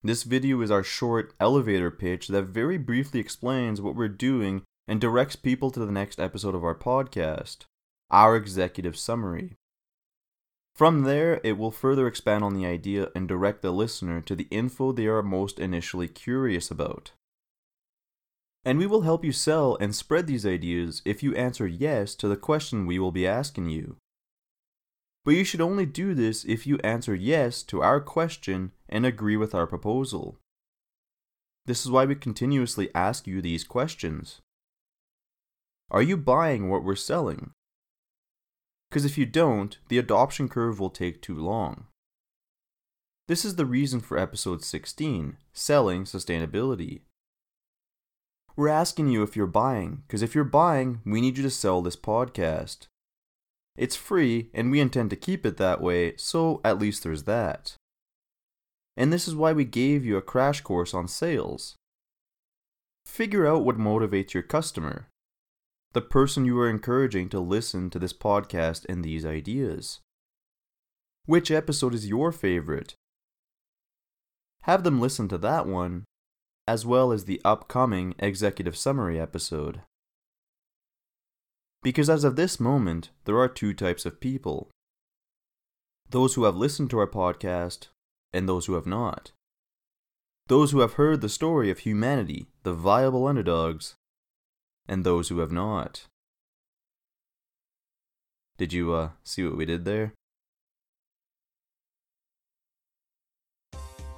This 0.02 0.22
video 0.22 0.62
is 0.62 0.70
our 0.70 0.82
short 0.82 1.34
elevator 1.38 1.90
pitch 1.90 2.28
that 2.28 2.44
very 2.44 2.78
briefly 2.78 3.20
explains 3.20 3.78
what 3.78 3.94
we're 3.94 4.08
doing 4.08 4.62
and 4.86 4.98
directs 4.98 5.36
people 5.36 5.70
to 5.72 5.80
the 5.80 5.92
next 5.92 6.18
episode 6.18 6.54
of 6.54 6.64
our 6.64 6.74
podcast, 6.74 7.66
our 8.10 8.36
executive 8.36 8.96
summary. 8.96 9.52
From 10.74 11.02
there, 11.02 11.42
it 11.44 11.58
will 11.58 11.72
further 11.72 12.06
expand 12.06 12.42
on 12.42 12.54
the 12.54 12.64
idea 12.64 13.10
and 13.14 13.28
direct 13.28 13.60
the 13.60 13.70
listener 13.70 14.22
to 14.22 14.34
the 14.34 14.48
info 14.50 14.92
they 14.92 15.08
are 15.08 15.22
most 15.22 15.58
initially 15.58 16.08
curious 16.08 16.70
about. 16.70 17.10
And 18.64 18.78
we 18.78 18.86
will 18.86 19.02
help 19.02 19.26
you 19.26 19.32
sell 19.32 19.76
and 19.78 19.94
spread 19.94 20.26
these 20.26 20.46
ideas 20.46 21.02
if 21.04 21.22
you 21.22 21.34
answer 21.34 21.66
yes 21.66 22.14
to 22.14 22.28
the 22.28 22.36
question 22.38 22.86
we 22.86 22.98
will 22.98 23.12
be 23.12 23.26
asking 23.26 23.68
you. 23.68 23.98
But 25.24 25.34
you 25.34 25.44
should 25.44 25.60
only 25.60 25.86
do 25.86 26.14
this 26.14 26.44
if 26.44 26.66
you 26.66 26.78
answer 26.78 27.14
yes 27.14 27.62
to 27.64 27.82
our 27.82 28.00
question 28.00 28.72
and 28.88 29.04
agree 29.04 29.36
with 29.36 29.54
our 29.54 29.66
proposal. 29.66 30.38
This 31.66 31.84
is 31.84 31.90
why 31.90 32.06
we 32.06 32.14
continuously 32.14 32.88
ask 32.94 33.26
you 33.26 33.42
these 33.42 33.64
questions. 33.64 34.40
Are 35.90 36.02
you 36.02 36.16
buying 36.16 36.70
what 36.70 36.84
we're 36.84 36.96
selling? 36.96 37.50
Because 38.88 39.04
if 39.04 39.18
you 39.18 39.26
don't, 39.26 39.78
the 39.88 39.98
adoption 39.98 40.48
curve 40.48 40.80
will 40.80 40.90
take 40.90 41.20
too 41.20 41.36
long. 41.36 41.86
This 43.26 43.44
is 43.44 43.56
the 43.56 43.66
reason 43.66 44.00
for 44.00 44.18
episode 44.18 44.64
16 44.64 45.36
Selling 45.52 46.04
Sustainability. 46.04 47.00
We're 48.56 48.68
asking 48.68 49.08
you 49.08 49.22
if 49.22 49.36
you're 49.36 49.46
buying, 49.46 50.02
because 50.06 50.22
if 50.22 50.34
you're 50.34 50.44
buying, 50.44 51.00
we 51.04 51.20
need 51.20 51.36
you 51.36 51.42
to 51.42 51.50
sell 51.50 51.82
this 51.82 51.96
podcast. 51.96 52.86
It's 53.78 53.94
free, 53.94 54.50
and 54.52 54.72
we 54.72 54.80
intend 54.80 55.10
to 55.10 55.16
keep 55.16 55.46
it 55.46 55.56
that 55.58 55.80
way, 55.80 56.16
so 56.16 56.60
at 56.64 56.80
least 56.80 57.04
there's 57.04 57.22
that. 57.22 57.76
And 58.96 59.12
this 59.12 59.28
is 59.28 59.36
why 59.36 59.52
we 59.52 59.64
gave 59.64 60.04
you 60.04 60.16
a 60.16 60.22
crash 60.22 60.62
course 60.62 60.92
on 60.92 61.06
sales. 61.06 61.76
Figure 63.06 63.46
out 63.46 63.64
what 63.64 63.78
motivates 63.78 64.34
your 64.34 64.42
customer, 64.42 65.06
the 65.92 66.00
person 66.00 66.44
you 66.44 66.58
are 66.58 66.68
encouraging 66.68 67.28
to 67.28 67.38
listen 67.38 67.88
to 67.90 68.00
this 68.00 68.12
podcast 68.12 68.84
and 68.88 69.04
these 69.04 69.24
ideas. 69.24 70.00
Which 71.26 71.52
episode 71.52 71.94
is 71.94 72.08
your 72.08 72.32
favorite? 72.32 72.94
Have 74.62 74.82
them 74.82 75.00
listen 75.00 75.28
to 75.28 75.38
that 75.38 75.68
one, 75.68 76.04
as 76.66 76.84
well 76.84 77.12
as 77.12 77.26
the 77.26 77.40
upcoming 77.44 78.16
executive 78.18 78.76
summary 78.76 79.20
episode. 79.20 79.82
Because 81.82 82.10
as 82.10 82.24
of 82.24 82.36
this 82.36 82.58
moment, 82.58 83.10
there 83.24 83.38
are 83.38 83.48
two 83.48 83.72
types 83.72 84.04
of 84.04 84.20
people 84.20 84.70
those 86.10 86.34
who 86.34 86.44
have 86.44 86.56
listened 86.56 86.88
to 86.90 86.98
our 86.98 87.06
podcast, 87.06 87.88
and 88.32 88.48
those 88.48 88.66
who 88.66 88.74
have 88.74 88.86
not. 88.86 89.32
Those 90.46 90.70
who 90.70 90.80
have 90.80 90.94
heard 90.94 91.20
the 91.20 91.28
story 91.28 91.70
of 91.70 91.80
humanity, 91.80 92.46
the 92.62 92.72
viable 92.72 93.26
underdogs, 93.26 93.94
and 94.88 95.04
those 95.04 95.28
who 95.28 95.40
have 95.40 95.52
not. 95.52 96.06
Did 98.56 98.72
you 98.72 98.92
uh, 98.94 99.10
see 99.22 99.44
what 99.44 99.56
we 99.56 99.66
did 99.66 99.84
there? 99.84 100.14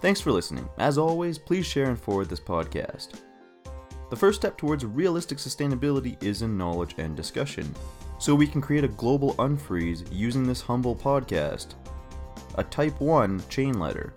Thanks 0.01 0.21
for 0.21 0.33
listening. 0.33 0.69
As 0.79 0.97
always, 0.97 1.39
please 1.39 1.67
share 1.67 1.91
and 1.91 1.99
forward 1.99 2.29
this 2.31 2.41
podcast. 2.41 3.21
The 4.11 4.17
first 4.17 4.41
step 4.41 4.59
towards 4.59 4.85
realistic 4.85 5.39
sustainability 5.39 6.21
is 6.23 6.43
in 6.43 6.59
knowledge 6.59 6.97
and 6.99 7.17
discussion, 7.17 7.73
so 8.19 8.35
we 8.35 8.47
can 8.47 8.61
create 8.61 8.83
a 8.83 8.89
global 8.89 9.35
unfreeze 9.35 10.05
using 10.11 10.47
this 10.47 10.61
humble 10.61 10.97
podcast. 10.97 11.75
A 12.57 12.65
Type 12.65 13.01
1 13.01 13.41
chain 13.49 13.79
letter. 13.79 14.13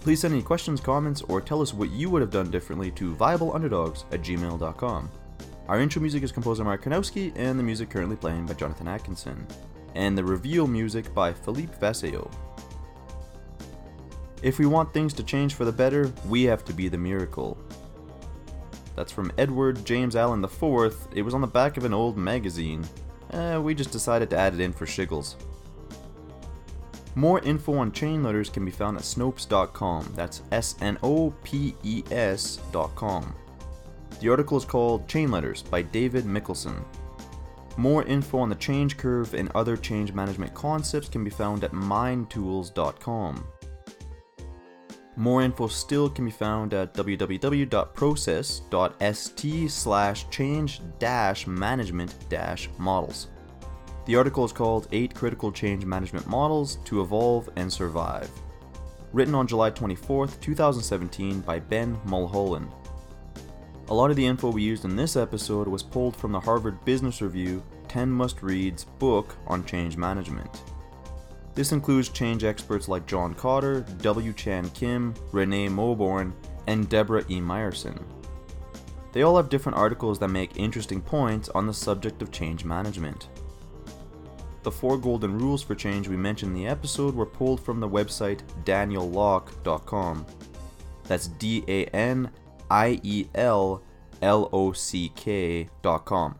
Please 0.00 0.20
send 0.20 0.32
any 0.32 0.42
questions, 0.42 0.80
comments, 0.80 1.20
or 1.22 1.40
tell 1.40 1.60
us 1.60 1.74
what 1.74 1.90
you 1.90 2.08
would 2.08 2.22
have 2.22 2.30
done 2.30 2.50
differently 2.50 2.92
to 2.92 3.14
viableunderdogs 3.16 4.04
at 4.12 4.22
gmail.com. 4.22 5.10
Our 5.66 5.80
intro 5.80 6.00
music 6.00 6.22
is 6.22 6.32
composed 6.32 6.60
by 6.60 6.64
Mark 6.64 6.84
Karnowski, 6.84 7.32
and 7.36 7.58
the 7.58 7.62
music 7.64 7.90
currently 7.90 8.16
playing 8.16 8.46
by 8.46 8.54
Jonathan 8.54 8.88
Atkinson, 8.88 9.46
and 9.96 10.16
the 10.16 10.24
reveal 10.24 10.68
music 10.68 11.12
by 11.12 11.32
Philippe 11.32 11.76
Vasseo. 11.78 12.30
If 14.42 14.58
we 14.58 14.64
want 14.64 14.94
things 14.94 15.12
to 15.14 15.22
change 15.22 15.54
for 15.54 15.66
the 15.66 15.72
better, 15.72 16.10
we 16.26 16.44
have 16.44 16.64
to 16.64 16.72
be 16.72 16.88
the 16.88 16.96
miracle. 16.96 17.58
That's 19.00 19.12
from 19.12 19.32
Edward 19.38 19.82
James 19.86 20.14
Allen 20.14 20.44
IV. 20.44 21.08
It 21.14 21.22
was 21.22 21.32
on 21.32 21.40
the 21.40 21.46
back 21.46 21.78
of 21.78 21.86
an 21.86 21.94
old 21.94 22.18
magazine. 22.18 22.86
Eh, 23.32 23.56
we 23.56 23.74
just 23.74 23.92
decided 23.92 24.28
to 24.28 24.36
add 24.36 24.52
it 24.52 24.60
in 24.60 24.74
for 24.74 24.84
shiggles. 24.84 25.36
More 27.14 27.40
info 27.40 27.78
on 27.78 27.92
chain 27.92 28.22
letters 28.22 28.50
can 28.50 28.62
be 28.62 28.70
found 28.70 28.98
at 28.98 29.04
snopes.com. 29.04 30.12
That's 30.14 30.42
S 30.52 30.74
N 30.82 30.98
O 31.02 31.30
P 31.44 31.74
E 31.82 32.02
S.com. 32.10 33.34
The 34.20 34.28
article 34.28 34.58
is 34.58 34.66
called 34.66 35.08
Chain 35.08 35.30
Letters 35.30 35.62
by 35.62 35.80
David 35.80 36.26
Mikkelson. 36.26 36.84
More 37.78 38.02
info 38.02 38.40
on 38.40 38.50
the 38.50 38.54
change 38.56 38.98
curve 38.98 39.32
and 39.32 39.50
other 39.54 39.78
change 39.78 40.12
management 40.12 40.52
concepts 40.52 41.08
can 41.08 41.24
be 41.24 41.30
found 41.30 41.64
at 41.64 41.72
mindtools.com. 41.72 43.46
More 45.20 45.42
info 45.42 45.68
still 45.68 46.08
can 46.08 46.24
be 46.24 46.30
found 46.30 46.72
at 46.72 46.94
www.process.st 46.94 49.70
slash 49.70 50.30
change 50.30 50.80
management 51.46 52.14
models. 52.78 53.26
The 54.06 54.16
article 54.16 54.46
is 54.46 54.52
called 54.52 54.88
8 54.92 55.14
Critical 55.14 55.52
Change 55.52 55.84
Management 55.84 56.26
Models 56.26 56.78
to 56.86 57.02
Evolve 57.02 57.50
and 57.56 57.70
Survive. 57.70 58.30
Written 59.12 59.34
on 59.34 59.46
July 59.46 59.68
24, 59.68 60.28
2017 60.28 61.40
by 61.40 61.58
Ben 61.58 61.98
Mulholland. 62.06 62.72
A 63.88 63.94
lot 63.94 64.08
of 64.08 64.16
the 64.16 64.24
info 64.24 64.50
we 64.50 64.62
used 64.62 64.86
in 64.86 64.96
this 64.96 65.16
episode 65.16 65.68
was 65.68 65.82
pulled 65.82 66.16
from 66.16 66.32
the 66.32 66.40
Harvard 66.40 66.82
Business 66.86 67.20
Review 67.20 67.62
10 67.88 68.10
Must 68.10 68.42
Reads 68.42 68.84
book 68.98 69.36
on 69.46 69.66
change 69.66 69.98
management. 69.98 70.62
This 71.54 71.72
includes 71.72 72.08
change 72.08 72.44
experts 72.44 72.88
like 72.88 73.06
John 73.06 73.34
Kotter, 73.34 73.84
W. 74.02 74.32
Chan 74.32 74.70
Kim, 74.70 75.14
Renee 75.32 75.68
Mauborgne, 75.68 76.32
and 76.66 76.88
Deborah 76.88 77.24
E. 77.28 77.40
Meyerson. 77.40 78.00
They 79.12 79.22
all 79.22 79.36
have 79.36 79.48
different 79.48 79.76
articles 79.76 80.18
that 80.20 80.28
make 80.28 80.56
interesting 80.56 81.00
points 81.00 81.48
on 81.48 81.66
the 81.66 81.74
subject 81.74 82.22
of 82.22 82.30
change 82.30 82.64
management. 82.64 83.28
The 84.62 84.70
four 84.70 84.98
golden 84.98 85.38
rules 85.38 85.62
for 85.62 85.74
change 85.74 86.06
we 86.06 86.16
mentioned 86.16 86.56
in 86.56 86.62
the 86.62 86.68
episode 86.68 87.14
were 87.14 87.26
pulled 87.26 87.60
from 87.60 87.80
the 87.80 87.88
website 87.88 88.40
daniellock.com. 88.64 90.26
That's 91.04 91.28
D 91.28 91.64
A 91.66 91.86
N 91.86 92.30
I 92.70 93.00
E 93.02 93.26
L 93.34 93.82
L 94.22 94.48
O 94.52 94.72
C 94.72 95.10
K.com. 95.16 96.36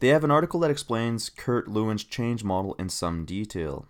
They 0.00 0.08
have 0.08 0.22
an 0.22 0.30
article 0.30 0.60
that 0.60 0.70
explains 0.70 1.30
Kurt 1.30 1.66
Lewin's 1.66 2.04
change 2.04 2.44
model 2.44 2.74
in 2.74 2.90
some 2.90 3.24
detail. 3.24 3.88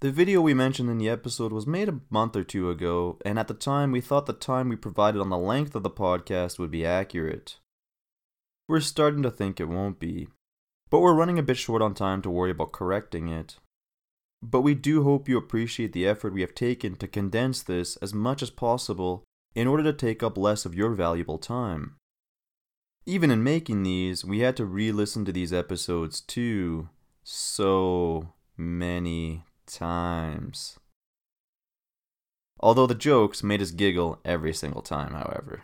The 0.00 0.12
video 0.12 0.40
we 0.40 0.54
mentioned 0.54 0.88
in 0.90 0.98
the 0.98 1.08
episode 1.08 1.52
was 1.52 1.66
made 1.66 1.88
a 1.88 1.98
month 2.08 2.36
or 2.36 2.44
two 2.44 2.70
ago, 2.70 3.18
and 3.24 3.36
at 3.36 3.48
the 3.48 3.54
time 3.54 3.90
we 3.90 4.00
thought 4.00 4.26
the 4.26 4.32
time 4.32 4.68
we 4.68 4.76
provided 4.76 5.20
on 5.20 5.28
the 5.28 5.36
length 5.36 5.74
of 5.74 5.82
the 5.82 5.90
podcast 5.90 6.56
would 6.56 6.70
be 6.70 6.86
accurate. 6.86 7.56
We're 8.68 8.78
starting 8.78 9.24
to 9.24 9.30
think 9.30 9.58
it 9.58 9.68
won't 9.68 9.98
be, 9.98 10.28
but 10.88 11.00
we're 11.00 11.16
running 11.16 11.36
a 11.36 11.42
bit 11.42 11.56
short 11.56 11.82
on 11.82 11.94
time 11.94 12.22
to 12.22 12.30
worry 12.30 12.52
about 12.52 12.70
correcting 12.70 13.26
it. 13.26 13.56
But 14.40 14.60
we 14.60 14.76
do 14.76 15.02
hope 15.02 15.28
you 15.28 15.36
appreciate 15.36 15.92
the 15.92 16.06
effort 16.06 16.32
we 16.32 16.42
have 16.42 16.54
taken 16.54 16.94
to 16.96 17.08
condense 17.08 17.60
this 17.60 17.96
as 17.96 18.14
much 18.14 18.40
as 18.40 18.50
possible 18.50 19.24
in 19.56 19.66
order 19.66 19.82
to 19.82 19.92
take 19.92 20.22
up 20.22 20.38
less 20.38 20.64
of 20.64 20.76
your 20.76 20.90
valuable 20.90 21.38
time. 21.38 21.96
Even 23.04 23.32
in 23.32 23.42
making 23.42 23.82
these, 23.82 24.24
we 24.24 24.40
had 24.40 24.56
to 24.58 24.64
re 24.64 24.92
listen 24.92 25.24
to 25.24 25.32
these 25.32 25.52
episodes 25.52 26.20
too, 26.20 26.88
so 27.24 28.34
many 28.56 29.42
times. 29.68 30.78
Although 32.60 32.86
the 32.86 32.94
jokes 32.94 33.42
made 33.42 33.62
us 33.62 33.70
giggle 33.70 34.20
every 34.24 34.52
single 34.52 34.82
time, 34.82 35.12
however. 35.12 35.62